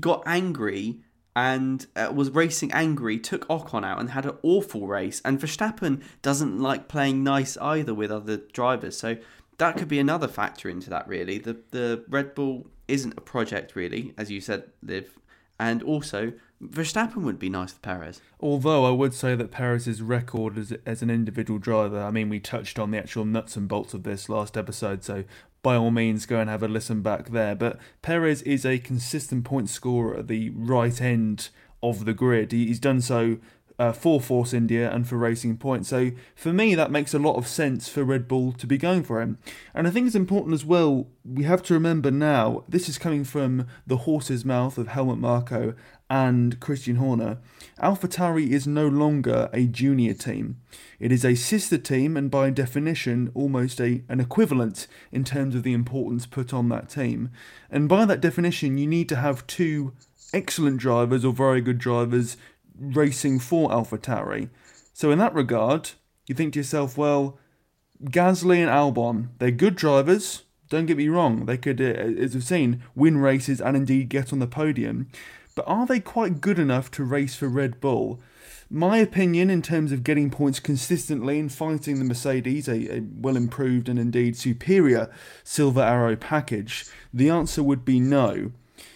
[0.00, 1.00] got angry
[1.34, 5.20] and uh, was racing angry, took Ocon out and had an awful race.
[5.24, 8.96] And Verstappen doesn't like playing nice either with other drivers.
[8.96, 9.16] So
[9.58, 11.38] that could be another factor into that, really.
[11.38, 15.18] The, the Red Bull isn't a project, really, as you said, Liv.
[15.58, 16.32] And also,
[16.62, 18.20] Verstappen would be nice with Perez.
[18.40, 22.40] Although I would say that Perez's record as, as an individual driver, I mean, we
[22.40, 25.24] touched on the actual nuts and bolts of this last episode, so
[25.62, 27.54] by all means go and have a listen back there.
[27.54, 31.48] But Perez is a consistent point scorer at the right end
[31.82, 32.52] of the grid.
[32.52, 33.38] He, he's done so
[33.78, 35.86] uh, for Force India and for Racing Point.
[35.86, 39.02] So for me, that makes a lot of sense for Red Bull to be going
[39.02, 39.38] for him.
[39.74, 41.08] And I think it's important as well.
[41.24, 45.74] We have to remember now this is coming from the horse's mouth of Helmut Marko
[46.12, 47.38] and Christian Horner.
[47.82, 50.58] AlphaTauri is no longer a junior team.
[51.00, 55.62] It is a sister team, and by definition, almost a an equivalent in terms of
[55.62, 57.30] the importance put on that team.
[57.70, 59.94] And by that definition, you need to have two
[60.34, 62.36] excellent drivers or very good drivers
[62.78, 64.50] racing for AlphaTauri.
[64.92, 65.92] So in that regard,
[66.26, 67.38] you think to yourself, well,
[68.04, 70.42] Gasly and Albon, they're good drivers.
[70.68, 74.30] Don't get me wrong; they could, uh, as we've seen, win races and indeed get
[74.30, 75.08] on the podium.
[75.54, 78.20] But are they quite good enough to race for Red Bull?
[78.70, 83.36] My opinion, in terms of getting points consistently and fighting the Mercedes, a, a well
[83.36, 85.12] improved and indeed superior
[85.44, 88.52] Silver Arrow package, the answer would be no.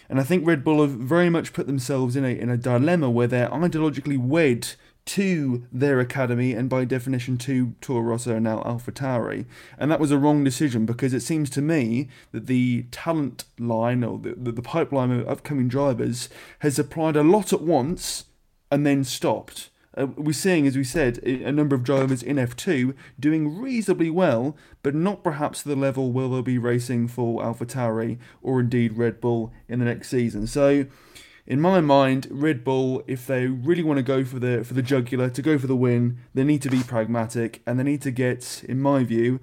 [0.09, 3.09] And I think Red Bull have very much put themselves in a in a dilemma
[3.09, 4.69] where they're ideologically wed
[5.07, 9.45] to their academy and by definition to Toro Rosso and now AlphaTauri.
[9.77, 14.03] And that was a wrong decision because it seems to me that the talent line
[14.03, 16.27] or the, the, pipeline of upcoming drivers
[16.59, 18.25] has applied a lot at once
[18.69, 19.69] and then stopped.
[19.97, 24.55] Uh, we're seeing, as we said, a number of drivers in F2 doing reasonably well,
[24.83, 29.19] but not perhaps to the level where they'll be racing for AlphaTauri or indeed Red
[29.19, 30.45] Bull in the next season.
[30.45, 30.85] So,
[31.47, 34.81] in my mind, Red Bull, if they really want to go for the for the
[34.81, 38.11] jugular, to go for the win, they need to be pragmatic and they need to
[38.11, 39.39] get, in my view,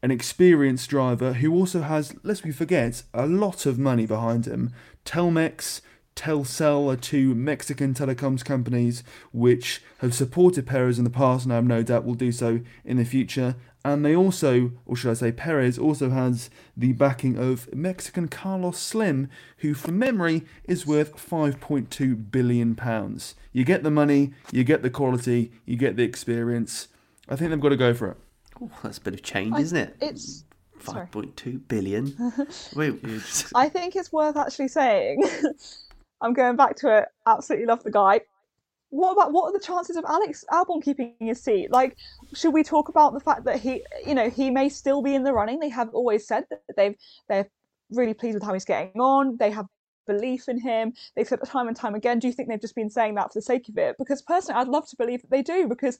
[0.00, 4.72] an experienced driver who also has, lest we forget, a lot of money behind him.
[5.04, 5.80] Telmex,
[6.14, 9.02] Telcel are two Mexican telecoms companies
[9.32, 12.60] which have supported Perez in the past and I have no doubt will do so
[12.84, 13.56] in the future.
[13.88, 18.78] And they also, or should I say, Perez also has the backing of Mexican Carlos
[18.78, 23.34] Slim, who from memory is worth 5.2 billion pounds.
[23.50, 26.88] You get the money, you get the quality, you get the experience.
[27.30, 28.16] I think they've got to go for it.
[28.60, 29.96] Oh, that's a bit of change, I- isn't it?
[30.02, 30.44] It's.
[30.78, 32.14] Five point two billion.
[32.76, 33.00] Wait,
[33.52, 35.24] I think it's worth actually saying.
[36.20, 37.06] I'm going back to it.
[37.26, 38.20] Absolutely love the guy.
[38.90, 41.70] What about what are the chances of Alex Albon keeping his seat?
[41.70, 41.96] Like,
[42.34, 45.24] should we talk about the fact that he, you know, he may still be in
[45.24, 45.58] the running?
[45.58, 46.96] They have always said that they've
[47.28, 47.48] they're
[47.90, 49.36] really pleased with how he's getting on.
[49.36, 49.66] They have
[50.08, 50.94] belief in him.
[51.14, 52.18] They've said time and time again.
[52.18, 53.96] Do you think they've just been saying that for the sake of it?
[53.98, 55.98] Because personally, I'd love to believe that they do because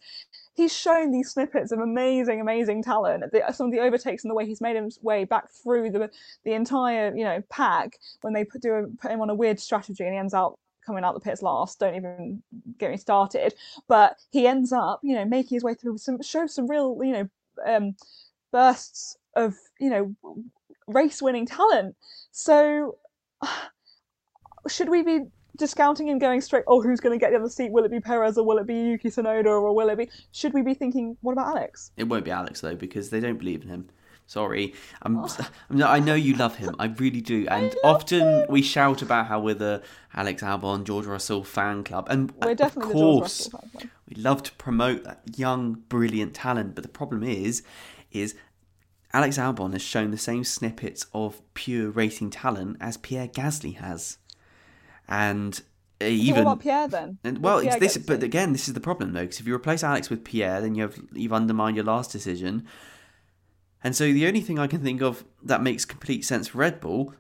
[0.55, 3.25] he's shown these snippets of amazing, amazing talent.
[3.31, 6.11] The, some of the overtakes and the way he's made his way back through the
[6.45, 9.61] the entire you know pack when they put do a, put him on a weird
[9.61, 10.59] strategy and he ends out
[10.89, 11.79] coming out the pits last.
[11.79, 12.43] Don't even
[12.79, 13.55] get me started.
[13.87, 17.13] But he ends up you know making his way through some show some real you
[17.13, 17.29] know
[17.67, 17.95] um,
[18.51, 20.17] bursts of you know
[20.89, 21.95] race winning talent.
[22.33, 22.97] So
[24.69, 25.21] should we be
[25.57, 26.65] discounting and going straight?
[26.67, 27.71] Oh, who's going to get the other seat?
[27.71, 30.09] Will it be Perez or will it be Yuki Tsunoda or will it be?
[30.33, 31.91] Should we be thinking, what about Alex?
[31.97, 33.91] it won't be Alex though because they don't believe in him.
[34.29, 35.25] Sorry, I'm,
[35.71, 39.41] I'm I know you love him, I really do, and often we shout about how
[39.41, 39.83] we're the
[40.15, 43.91] Alex Albon, George Russell fan club, and We're of definitely George course Russell fan club.
[44.07, 46.75] we love to promote that young, brilliant talent.
[46.75, 47.63] But the problem is,
[48.13, 48.35] is
[49.15, 54.19] Alex Albon has shown the same snippets of pure racing talent as Pierre Gasly has,
[55.09, 55.63] and
[56.03, 57.19] uh, even what about Pierre then?
[57.25, 59.55] and well, Pierre it's this, but again, this is the problem though, because if you
[59.55, 62.67] replace Alex with Pierre, then you have you've undermined your last decision.
[63.83, 66.81] And so the only thing I can think of that makes complete sense for Red
[66.81, 67.15] Bull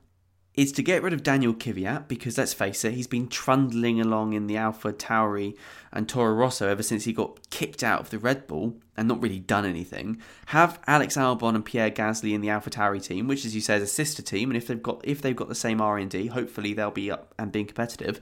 [0.59, 4.33] is to get rid of Daniel Kvyat because let's face it, he's been trundling along
[4.33, 5.57] in the Alpha Tauri
[5.93, 9.23] and Toro Rosso ever since he got kicked out of the Red Bull and not
[9.23, 10.21] really done anything.
[10.47, 13.77] Have Alex Albon and Pierre Gasly in the Alpha Tauri team, which as you say
[13.77, 16.11] is a sister team, and if they've got if they've got the same R and
[16.11, 18.21] D, hopefully they'll be up and being competitive.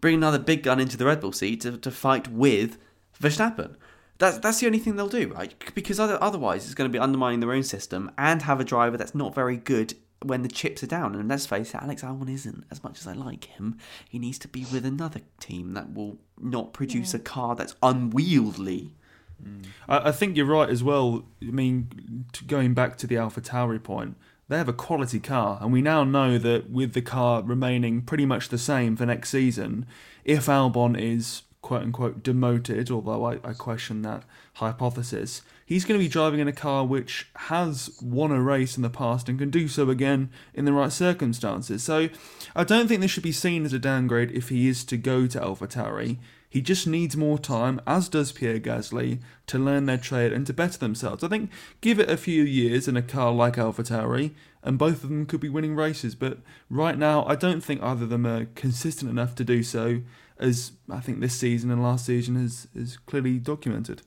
[0.00, 2.78] Bring another big gun into the Red Bull seat to, to fight with
[3.20, 3.74] Verstappen.
[4.18, 5.54] That's that's the only thing they'll do, right?
[5.74, 8.96] Because other, otherwise, it's going to be undermining their own system and have a driver
[8.96, 11.14] that's not very good when the chips are down.
[11.14, 12.64] And let's face it, Alex Albon isn't.
[12.70, 16.18] As much as I like him, he needs to be with another team that will
[16.40, 18.94] not produce a car that's unwieldy.
[19.42, 19.66] Mm.
[19.88, 21.24] I, I think you're right as well.
[21.42, 24.16] I mean, going back to the Alpha Tauri point,
[24.48, 28.24] they have a quality car, and we now know that with the car remaining pretty
[28.24, 29.86] much the same for next season,
[30.24, 34.22] if Albon is quote unquote demoted, although I, I question that
[34.54, 35.42] hypothesis.
[35.66, 38.88] He's going to be driving in a car which has won a race in the
[38.88, 41.82] past and can do so again in the right circumstances.
[41.82, 42.08] So
[42.54, 45.26] I don't think this should be seen as a downgrade if he is to go
[45.26, 46.18] to AlphaTauri.
[46.48, 50.52] He just needs more time, as does Pierre Gasly, to learn their trade and to
[50.52, 51.24] better themselves.
[51.24, 51.50] I think
[51.80, 55.40] give it a few years in a car like AlphaTauri, and both of them could
[55.40, 56.14] be winning races.
[56.14, 56.38] But
[56.70, 60.02] right now, I don't think either of them are consistent enough to do so
[60.38, 64.02] as I think this season and last season has, is clearly documented.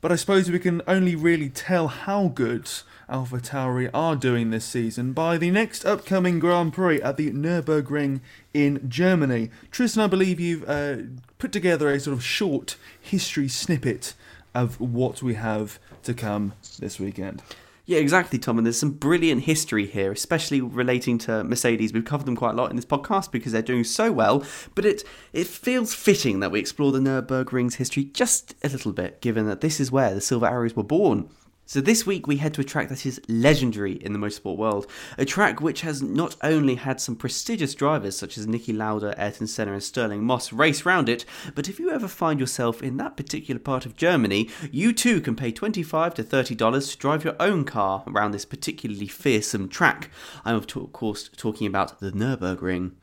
[0.00, 2.70] But I suppose we can only really tell how good
[3.08, 8.20] Alpha Tauri are doing this season by the next upcoming Grand Prix at the Nürburgring
[8.54, 9.50] in Germany.
[9.70, 10.96] Tristan, I believe you've uh,
[11.38, 14.14] put together a sort of short history snippet
[14.54, 17.42] of what we have to come this weekend.
[17.90, 18.56] Yeah, exactly, Tom.
[18.56, 21.92] And there's some brilliant history here, especially relating to Mercedes.
[21.92, 24.44] We've covered them quite a lot in this podcast because they're doing so well.
[24.76, 29.20] But it it feels fitting that we explore the Nürburgring's history just a little bit,
[29.20, 31.30] given that this is where the Silver Arrows were born.
[31.70, 34.88] So this week we head to a track that is legendary in the motorsport world,
[35.16, 39.46] a track which has not only had some prestigious drivers such as Niki Lauda, Ayrton
[39.46, 43.16] Senna and Stirling Moss race round it, but if you ever find yourself in that
[43.16, 47.64] particular part of Germany, you too can pay 25 to $30 to drive your own
[47.64, 50.10] car around this particularly fearsome track.
[50.44, 52.94] I'm of course talking about the Nürburgring.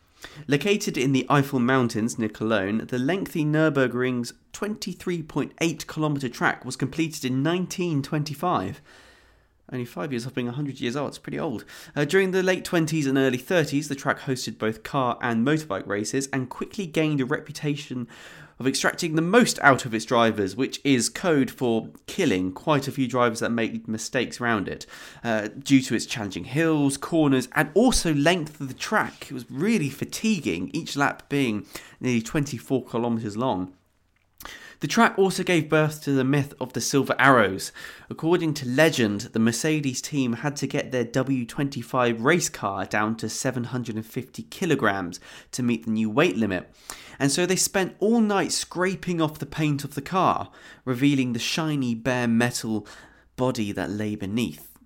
[0.47, 7.23] Located in the Eifel Mountains near Cologne, the lengthy Nürburgring's 23.8 kilometre track was completed
[7.25, 8.81] in 1925.
[9.71, 11.65] Only five years off being 100 years old, it's pretty old.
[11.93, 15.85] Uh, during the late 20s and early 30s, the track hosted both car and motorbike
[15.85, 18.07] races and quickly gained a reputation
[18.59, 22.91] of extracting the most out of its drivers, which is code for killing quite a
[22.93, 24.85] few drivers that made mistakes around it,
[25.23, 29.27] uh, due to its challenging hills, corners, and also length of the track.
[29.29, 31.65] It was really fatiguing, each lap being
[31.99, 33.73] nearly 24 kilometres long.
[34.79, 37.71] The track also gave birth to the myth of the Silver Arrows.
[38.09, 43.29] According to legend, the Mercedes team had to get their W25 race car down to
[43.29, 45.19] 750 kilograms
[45.51, 46.71] to meet the new weight limit
[47.19, 50.51] and so they spent all night scraping off the paint of the car,
[50.85, 52.87] revealing the shiny bare metal
[53.35, 54.77] body that lay beneath.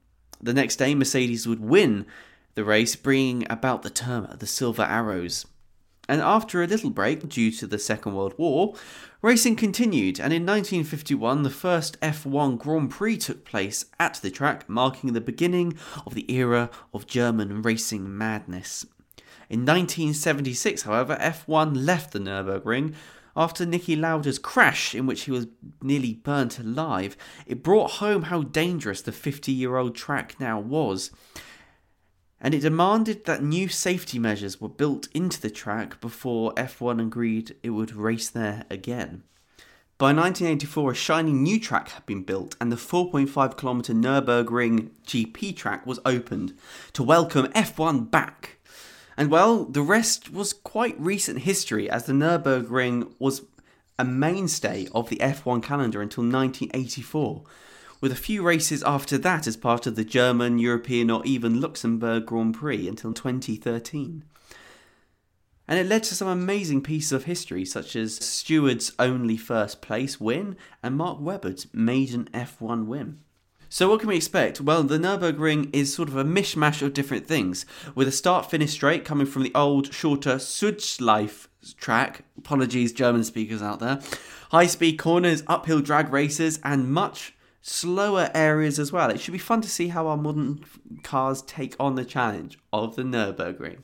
[0.42, 2.06] The next day, Mercedes would win
[2.56, 5.46] the race, bringing about the term the Silver Arrows.
[6.10, 8.76] And after a little break due to the Second World War,
[9.22, 14.68] racing continued, and in 1951 the first F1 Grand Prix took place at the track,
[14.68, 18.86] marking the beginning of the era of German racing madness.
[19.50, 22.96] In 1976, however, F1 left the Nürburgring
[23.36, 25.48] after Niki Lauda's crash, in which he was
[25.82, 27.16] nearly burnt alive.
[27.46, 31.12] It brought home how dangerous the 50 year old track now was.
[32.42, 37.56] And it demanded that new safety measures were built into the track before F1 agreed
[37.62, 39.24] it would race there again.
[40.00, 45.56] By 1984, a shiny new track had been built, and the 4.5 kilometre Nürburgring GP
[45.56, 46.58] track was opened
[46.94, 48.58] to welcome F1 back.
[49.16, 53.44] And well, the rest was quite recent history as the Nürburgring was
[54.00, 57.44] a mainstay of the F1 calendar until 1984,
[58.02, 62.26] with a few races after that as part of the German, European, or even Luxembourg
[62.26, 64.26] Grand Prix until 2013.
[65.68, 70.20] And it led to some amazing pieces of history, such as Stewart's only first place
[70.20, 73.20] win and Mark Webber's maiden F1 win.
[73.70, 74.60] So what can we expect?
[74.60, 79.06] Well, the Nürburgring is sort of a mishmash of different things, with a start-finish straight
[79.06, 81.48] coming from the old, shorter Südschleife
[81.78, 82.26] track.
[82.38, 84.02] Apologies, German speakers out there.
[84.50, 89.10] High-speed corners, uphill drag races, and much slower areas as well.
[89.10, 90.64] It should be fun to see how our modern
[91.04, 93.80] cars take on the challenge of the Nürburgring.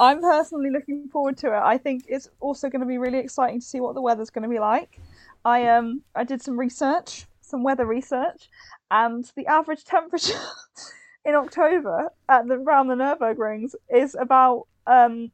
[0.00, 1.60] I'm personally looking forward to it.
[1.60, 4.44] I think it's also going to be really exciting to see what the weather's going
[4.44, 5.00] to be like.
[5.44, 8.50] I um I did some research some weather research,
[8.90, 10.38] and the average temperature
[11.24, 15.30] in October at the around the Nürburgrings is about um,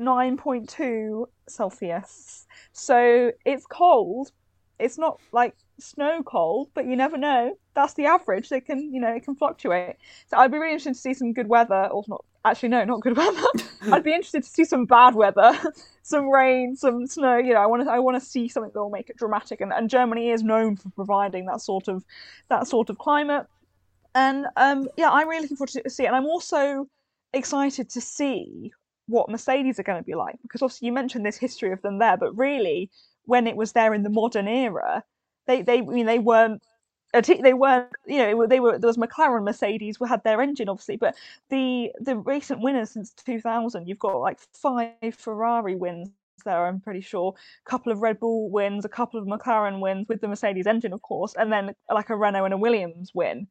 [0.00, 2.46] 9.2 Celsius.
[2.72, 4.32] So it's cold.
[4.78, 7.56] It's not like snow cold, but you never know.
[7.74, 8.50] That's the average.
[8.52, 9.96] It can, you know, it can fluctuate.
[10.28, 12.24] So I'd be really interested to see some good weather, or not.
[12.44, 13.42] Actually, no, not good weather.
[13.90, 15.58] I'd be interested to see some bad weather,
[16.02, 17.36] some rain, some snow.
[17.36, 19.60] You know, I want to, I want to see something that will make it dramatic.
[19.60, 22.04] And, and Germany is known for providing that sort of,
[22.48, 23.46] that sort of climate.
[24.14, 26.06] And um, yeah, I'm really looking forward to see it.
[26.06, 26.86] And I'm also
[27.32, 28.72] excited to see
[29.06, 31.98] what Mercedes are going to be like because obviously you mentioned this history of them
[31.98, 32.90] there, but really
[33.24, 35.02] when it was there in the modern era,
[35.46, 36.62] they they I mean they weren't
[37.12, 40.96] they weren't you know they were there was McLaren Mercedes who had their engine obviously
[40.96, 41.14] but
[41.48, 46.10] the the recent winners since 2000 you've got like five Ferrari wins
[46.44, 47.34] there, I'm pretty sure.
[47.66, 50.92] A couple of Red Bull wins, a couple of McLaren wins with the Mercedes engine,
[50.92, 53.48] of course, and then like a Renault and a Williams win.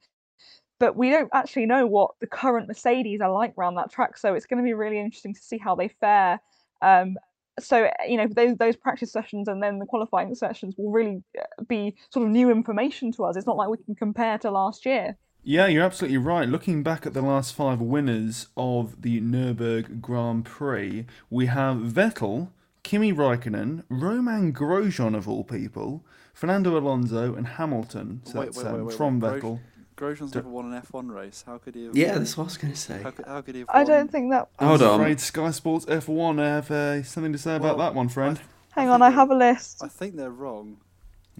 [0.80, 4.34] But we don't actually know what the current Mercedes are like around that track, so
[4.34, 6.40] it's going to be really interesting to see how they fare.
[6.82, 7.18] Um,
[7.60, 11.64] so you know those those practice sessions and then the qualifying sessions will really uh,
[11.68, 13.38] be sort of new information to us.
[13.38, 15.18] It's not like we can compare to last year.
[15.46, 16.48] Yeah, you're absolutely right.
[16.48, 22.48] Looking back at the last five winners of the Nürburgring Grand Prix, we have Vettel,
[22.84, 28.22] Kimi Raikkonen, Romain Grosjean of all people, Fernando Alonso, and Hamilton.
[28.24, 29.42] So Wait, that's wait, wait, um, wait, from wait.
[29.42, 29.60] Vettel.
[30.04, 31.44] Grosjean's never won an F1 race.
[31.46, 31.96] How could he have?
[31.96, 33.02] Yeah, that's what I was going to say.
[33.02, 33.70] How could, how could he have?
[33.70, 34.50] I won- don't think that.
[34.60, 35.00] Hold I'm on.
[35.02, 38.40] afraid Sky Sports F1 have uh, something to say about Well, that one, friend.
[38.72, 39.84] Hang I on, I have a list.
[39.84, 40.78] I think they're wrong.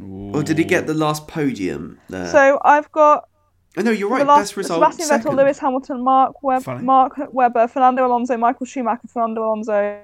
[0.02, 2.28] Or did he get the last podium there?
[2.28, 3.28] So I've got
[3.78, 4.26] oh, no, you're right.
[4.26, 4.80] last Best result.
[4.82, 5.32] Sebastian second.
[5.32, 6.84] Vettel, Lewis Hamilton, Mark Web, Funny.
[6.84, 10.02] Mark Webber, Fernando Alonso, Michael Schumacher, Fernando Alonso,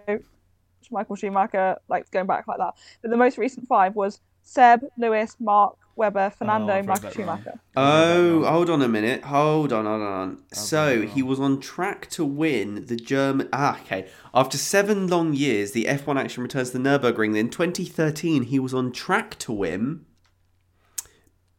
[0.91, 2.73] Michael Schumacher, like going back like that.
[3.01, 7.11] But the most recent five was Seb, Lewis, Mark Webber, Fernando, Oh, Michael.
[7.11, 7.59] Schumacher.
[7.75, 9.23] Oh, hold on a minute.
[9.25, 10.43] Hold on, hold on.
[10.53, 13.49] So read he was on track to win the German.
[13.53, 14.07] Ah, okay.
[14.33, 17.37] After seven long years, the F1 action returns to the Nürburgring.
[17.37, 20.05] In 2013, he was on track to win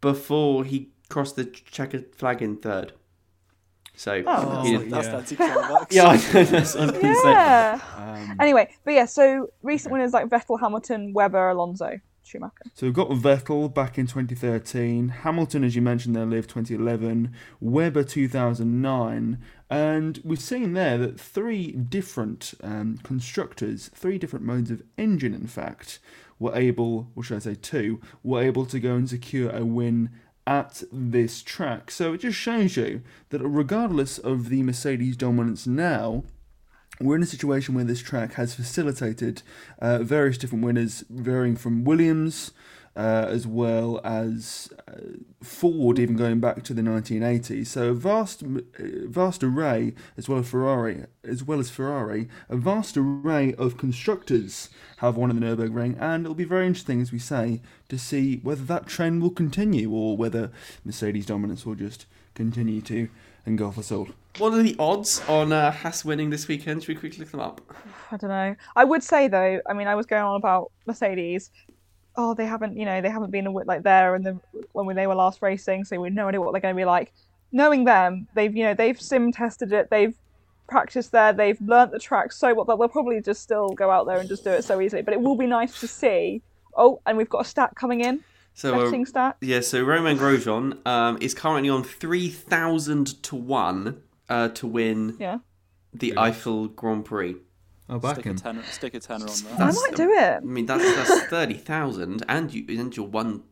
[0.01, 2.93] before he crossed the checkered flag in third.
[3.95, 4.63] So, Oh.
[4.63, 5.17] he Oh, did- That's yeah.
[5.17, 5.87] anti-climax.
[5.95, 6.45] yeah, I know.
[6.45, 7.33] That's what I was going to say.
[7.99, 11.99] Um, Anyway, but yeah, so recent winners like Vettel, Hamilton, Webber, Alonso,
[12.31, 12.65] Schumacher.
[12.75, 18.05] So we've got Vettel back in 2013, Hamilton, as you mentioned, there lived 2011, Webber
[18.05, 25.35] 2009, and we've seen there that three different um, constructors, three different modes of engine,
[25.35, 25.99] in fact,
[26.39, 30.11] were able, or should I say two, were able to go and secure a win
[30.47, 31.91] at this track.
[31.91, 36.25] So it just shows you that regardless of the Mercedes dominance now,
[37.01, 39.43] we're in a situation where this track has facilitated
[39.81, 42.53] uh, various different winners, varying from Williams
[42.97, 45.01] uh, as well as uh,
[45.43, 47.69] Ford, even going back to the 1980s.
[47.69, 48.49] So a vast, uh,
[49.07, 54.71] vast array, as well as Ferrari, as well as Ferrari, a vast array of constructors
[54.99, 58.39] have won in the Nürburgring, and it'll be very interesting, as we say, to see
[58.43, 60.51] whether that trend will continue or whether
[60.85, 63.09] Mercedes dominance will just continue to
[63.47, 64.09] engulf for all.
[64.39, 66.83] What are the odds on uh, Haas winning this weekend?
[66.83, 67.61] Should we quickly look them up?
[68.13, 68.55] I don't know.
[68.77, 71.51] I would say though, I mean, I was going on about Mercedes.
[72.17, 74.39] Oh, they haven't, you know, they haven't been a wit like there and the
[74.73, 76.85] when they were last racing, so we have no idea what they're going to be
[76.85, 77.13] like.
[77.53, 80.15] Knowing them, they've, you know, they've sim tested it, they've
[80.69, 84.07] practiced there, they've learnt the track so well that they'll probably just still go out
[84.07, 85.03] there and just do it so easily.
[85.03, 86.43] But it will be nice to see.
[86.77, 88.23] Oh, and we've got a stat coming in,
[88.55, 89.37] So, uh, betting stat.
[89.41, 95.39] yeah, so Romain Grosjean um, is currently on 3,000 to 1 uh, to win Yeah,
[95.93, 97.37] the Eifel Grand Prix.
[97.89, 98.37] Oh, back Stick a him.
[98.37, 99.67] tenner, stick a tenner on there.
[99.67, 100.35] I might do it.
[100.37, 103.43] I mean, that's that's 30,000 and you and your one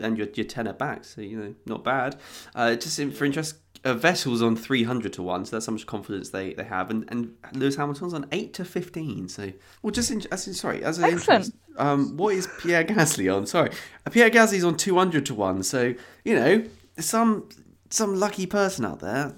[0.00, 2.16] and your your tenner back, so you know, not bad.
[2.54, 5.86] Uh, just in, for interest, uh, Vettel's on 300 to 1, so that's how much
[5.86, 6.90] confidence they, they have.
[6.90, 9.52] And, and Lewis Hamilton's on 8 to 15, so.
[9.82, 11.54] Well, just in, as in, sorry, as an Excellent.
[11.76, 13.46] um, what is Pierre Gasly on?
[13.46, 13.70] Sorry.
[14.06, 16.64] Uh, Pierre Gasly's on 200 to 1, so, you know,
[16.98, 17.48] some
[17.90, 19.34] some lucky person out there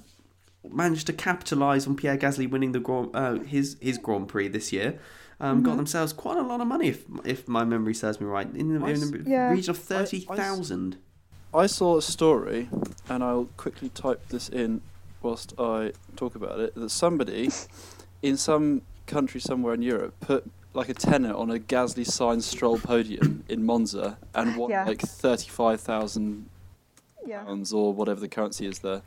[0.68, 4.72] managed to capitalise on Pierre Gasly winning the Grand, uh, his his Grand Prix this
[4.72, 4.98] year.
[5.40, 5.66] Um, Mm-hmm.
[5.66, 8.78] Got themselves quite a lot of money, if if my memory serves me right, in
[8.78, 9.50] the, in the Yeah.
[9.50, 10.98] region of thirty thousand.
[11.52, 12.68] I saw a story,
[13.08, 14.80] and I'll quickly type this in
[15.22, 16.74] whilst I talk about it.
[16.74, 17.50] That somebody
[18.22, 22.78] in some country somewhere in Europe put like a tenner on a Gasly Sainz Stroll
[22.78, 24.84] podium in Monza and won Yeah.
[24.84, 26.48] like thirty-five thousand
[27.26, 27.42] Yeah.
[27.42, 29.02] pounds or whatever the currency is there.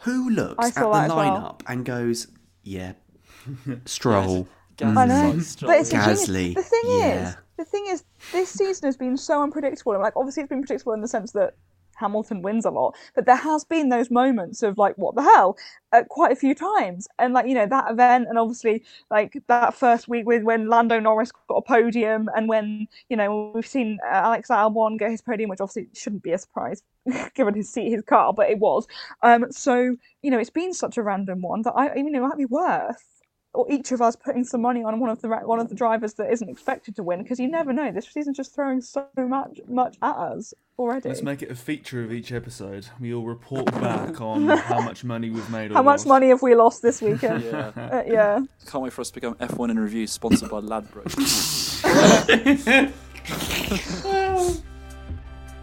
[0.00, 1.56] Who looks at the saw that well.
[1.60, 2.26] lineup and goes,
[2.64, 2.94] "Yeah,
[3.84, 6.54] Stroll, Gasly I know, but it's a Gasly.
[6.54, 7.28] The thing yeah.
[7.28, 9.92] is, the thing is, this season has been so unpredictable.
[9.92, 11.54] And like, obviously, it's been predictable in the sense that
[11.96, 15.58] Hamilton wins a lot, but there has been those moments of like, what the hell,
[15.92, 17.06] uh, quite a few times.
[17.18, 20.98] And like, you know, that event, and obviously, like that first week with when Lando
[20.98, 25.20] Norris got a podium, and when you know we've seen uh, Alex Albon get his
[25.20, 26.82] podium, which obviously shouldn't be a surprise
[27.34, 28.86] given his seat, his car, but it was.
[29.22, 32.28] Um, so you know, it's been such a random one that I, you know, it
[32.28, 33.19] might be worth
[33.52, 36.14] or each of us putting some money on one of the one of the drivers
[36.14, 37.90] that isn't expected to win because you never know.
[37.90, 41.08] This season's just throwing so much much at us already.
[41.08, 42.86] Let's make it a feature of each episode.
[43.00, 45.72] We all report back on how much money we've made.
[45.72, 46.06] Or How much lost.
[46.06, 47.44] money have we lost this weekend?
[47.50, 47.72] Yeah.
[47.90, 48.40] Uh, yeah.
[48.66, 51.10] Can't wait for us to become F1 in review, sponsored by Ladbroke.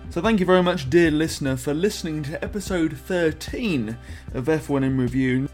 [0.09, 3.97] So thank you very much, dear listener, for listening to episode 13
[4.33, 5.47] of F1 in Review.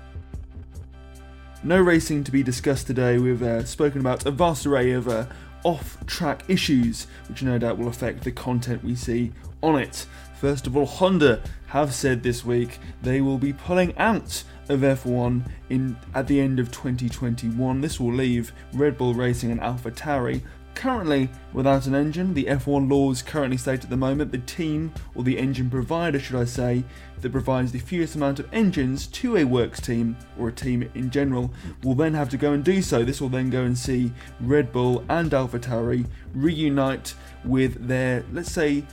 [1.64, 3.18] No racing to be discussed today.
[3.18, 5.26] We've uh, spoken about a vast array of uh,
[5.64, 10.06] off track issues, which no doubt will affect the content we see on it.
[10.40, 15.50] First of all, Honda have said this week they will be pulling out of F1
[15.70, 17.82] in at the end of 2021.
[17.82, 20.42] This will leave Red Bull Racing and AlphaTauri
[20.76, 22.34] currently without an engine.
[22.34, 26.36] The F1 laws currently state at the moment the team, or the engine provider, should
[26.36, 26.84] I say,
[27.22, 31.10] that provides the fewest amount of engines to a works team or a team in
[31.10, 31.54] general
[31.84, 33.04] will then have to go and do so.
[33.04, 34.12] This will then go and see
[34.42, 37.16] Red Bull and AlphaTauri reunite
[37.46, 38.84] with their, let's say,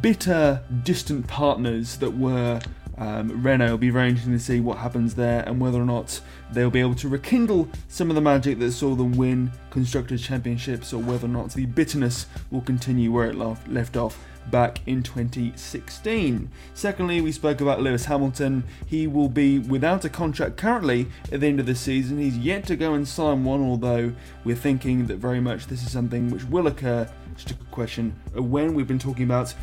[0.00, 2.60] bitter, distant partners that were
[2.98, 3.70] um, Renault.
[3.70, 6.20] will be very interesting to see what happens there and whether or not
[6.52, 10.92] they'll be able to rekindle some of the magic that saw them win Constructors' Championships
[10.92, 14.18] or whether or not the bitterness will continue where it left off
[14.50, 16.50] back in 2016.
[16.74, 18.64] Secondly, we spoke about Lewis Hamilton.
[18.86, 22.18] He will be without a contract currently at the end of the season.
[22.18, 24.12] He's yet to go and sign one, although
[24.44, 27.08] we're thinking that very much this is something which will occur.
[27.36, 29.54] Just a question of when we've been talking about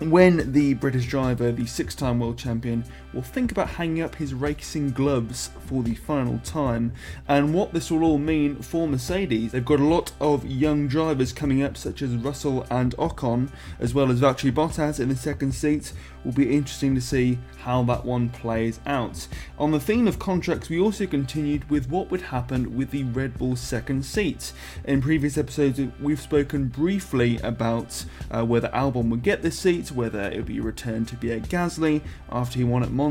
[0.00, 2.84] when the British driver, the six time world champion,
[3.18, 6.92] will think about hanging up his racing gloves for the final time,
[7.26, 9.50] and what this will all mean for Mercedes.
[9.50, 13.48] They've got a lot of young drivers coming up, such as Russell and Ocon,
[13.80, 15.92] as well as Valtteri Bottas in the second seat.
[16.24, 19.26] Will be interesting to see how that one plays out.
[19.58, 23.38] On the theme of contracts, we also continued with what would happen with the Red
[23.38, 24.52] Bull second seat.
[24.84, 30.22] In previous episodes, we've spoken briefly about uh, whether Albon would get this seat, whether
[30.22, 33.07] it would be returned to Pierre Gasly after he won at Monza,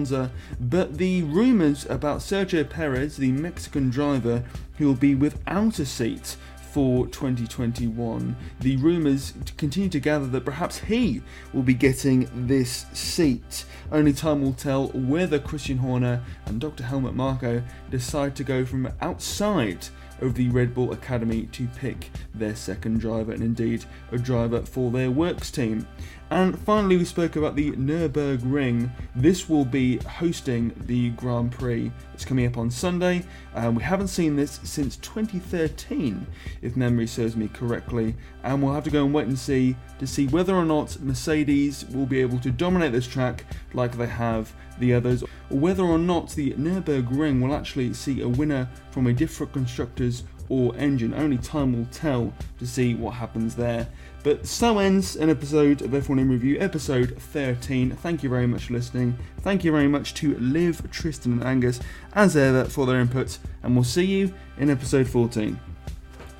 [0.60, 4.44] but the rumours about Sergio Perez, the Mexican driver,
[4.78, 6.38] who will be without a seat
[6.72, 8.36] for 2021.
[8.60, 13.66] The rumours continue to gather that perhaps he will be getting this seat.
[13.92, 16.84] Only time will tell whether Christian Horner and Dr.
[16.84, 19.88] Helmut Marko decide to go from outside
[20.22, 24.92] of the Red Bull Academy to pick their second driver and indeed a driver for
[24.92, 25.88] their works team.
[26.30, 28.92] And finally, we spoke about the Nürburgring.
[29.16, 31.90] This will be hosting the Grand Prix.
[32.14, 33.24] It's coming up on Sunday.
[33.56, 36.28] Um, we haven't seen this since 2013,
[36.62, 38.14] if memory serves me correctly.
[38.44, 41.86] And we'll have to go and wait and see to see whether or not Mercedes
[41.94, 45.98] will be able to dominate this track like they have the others, or whether or
[45.98, 51.14] not the Nürburgring will actually see a winner from a different constructors or engine.
[51.14, 53.88] Only time will tell to see what happens there.
[54.24, 57.92] But so ends an episode of F1 in Review, episode 13.
[57.92, 59.18] Thank you very much for listening.
[59.42, 61.80] Thank you very much to Liv, Tristan, and Angus,
[62.14, 65.60] as ever, for their input, and we'll see you in episode 14.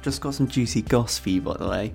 [0.02, 1.94] Just got some juicy goss for you, by the way.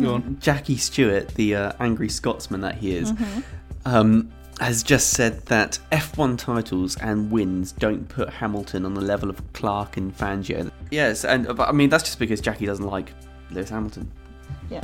[0.00, 0.38] Go on.
[0.40, 3.40] Jackie Stewart, the uh, angry Scotsman that he is, mm-hmm.
[3.84, 4.30] um,
[4.60, 9.40] has just said that F1 titles and wins don't put Hamilton on the level of
[9.52, 10.70] Clark and Fangio.
[10.90, 13.12] Yes, and I mean that's just because Jackie doesn't like
[13.50, 14.10] Lewis Hamilton.
[14.68, 14.80] Yeah.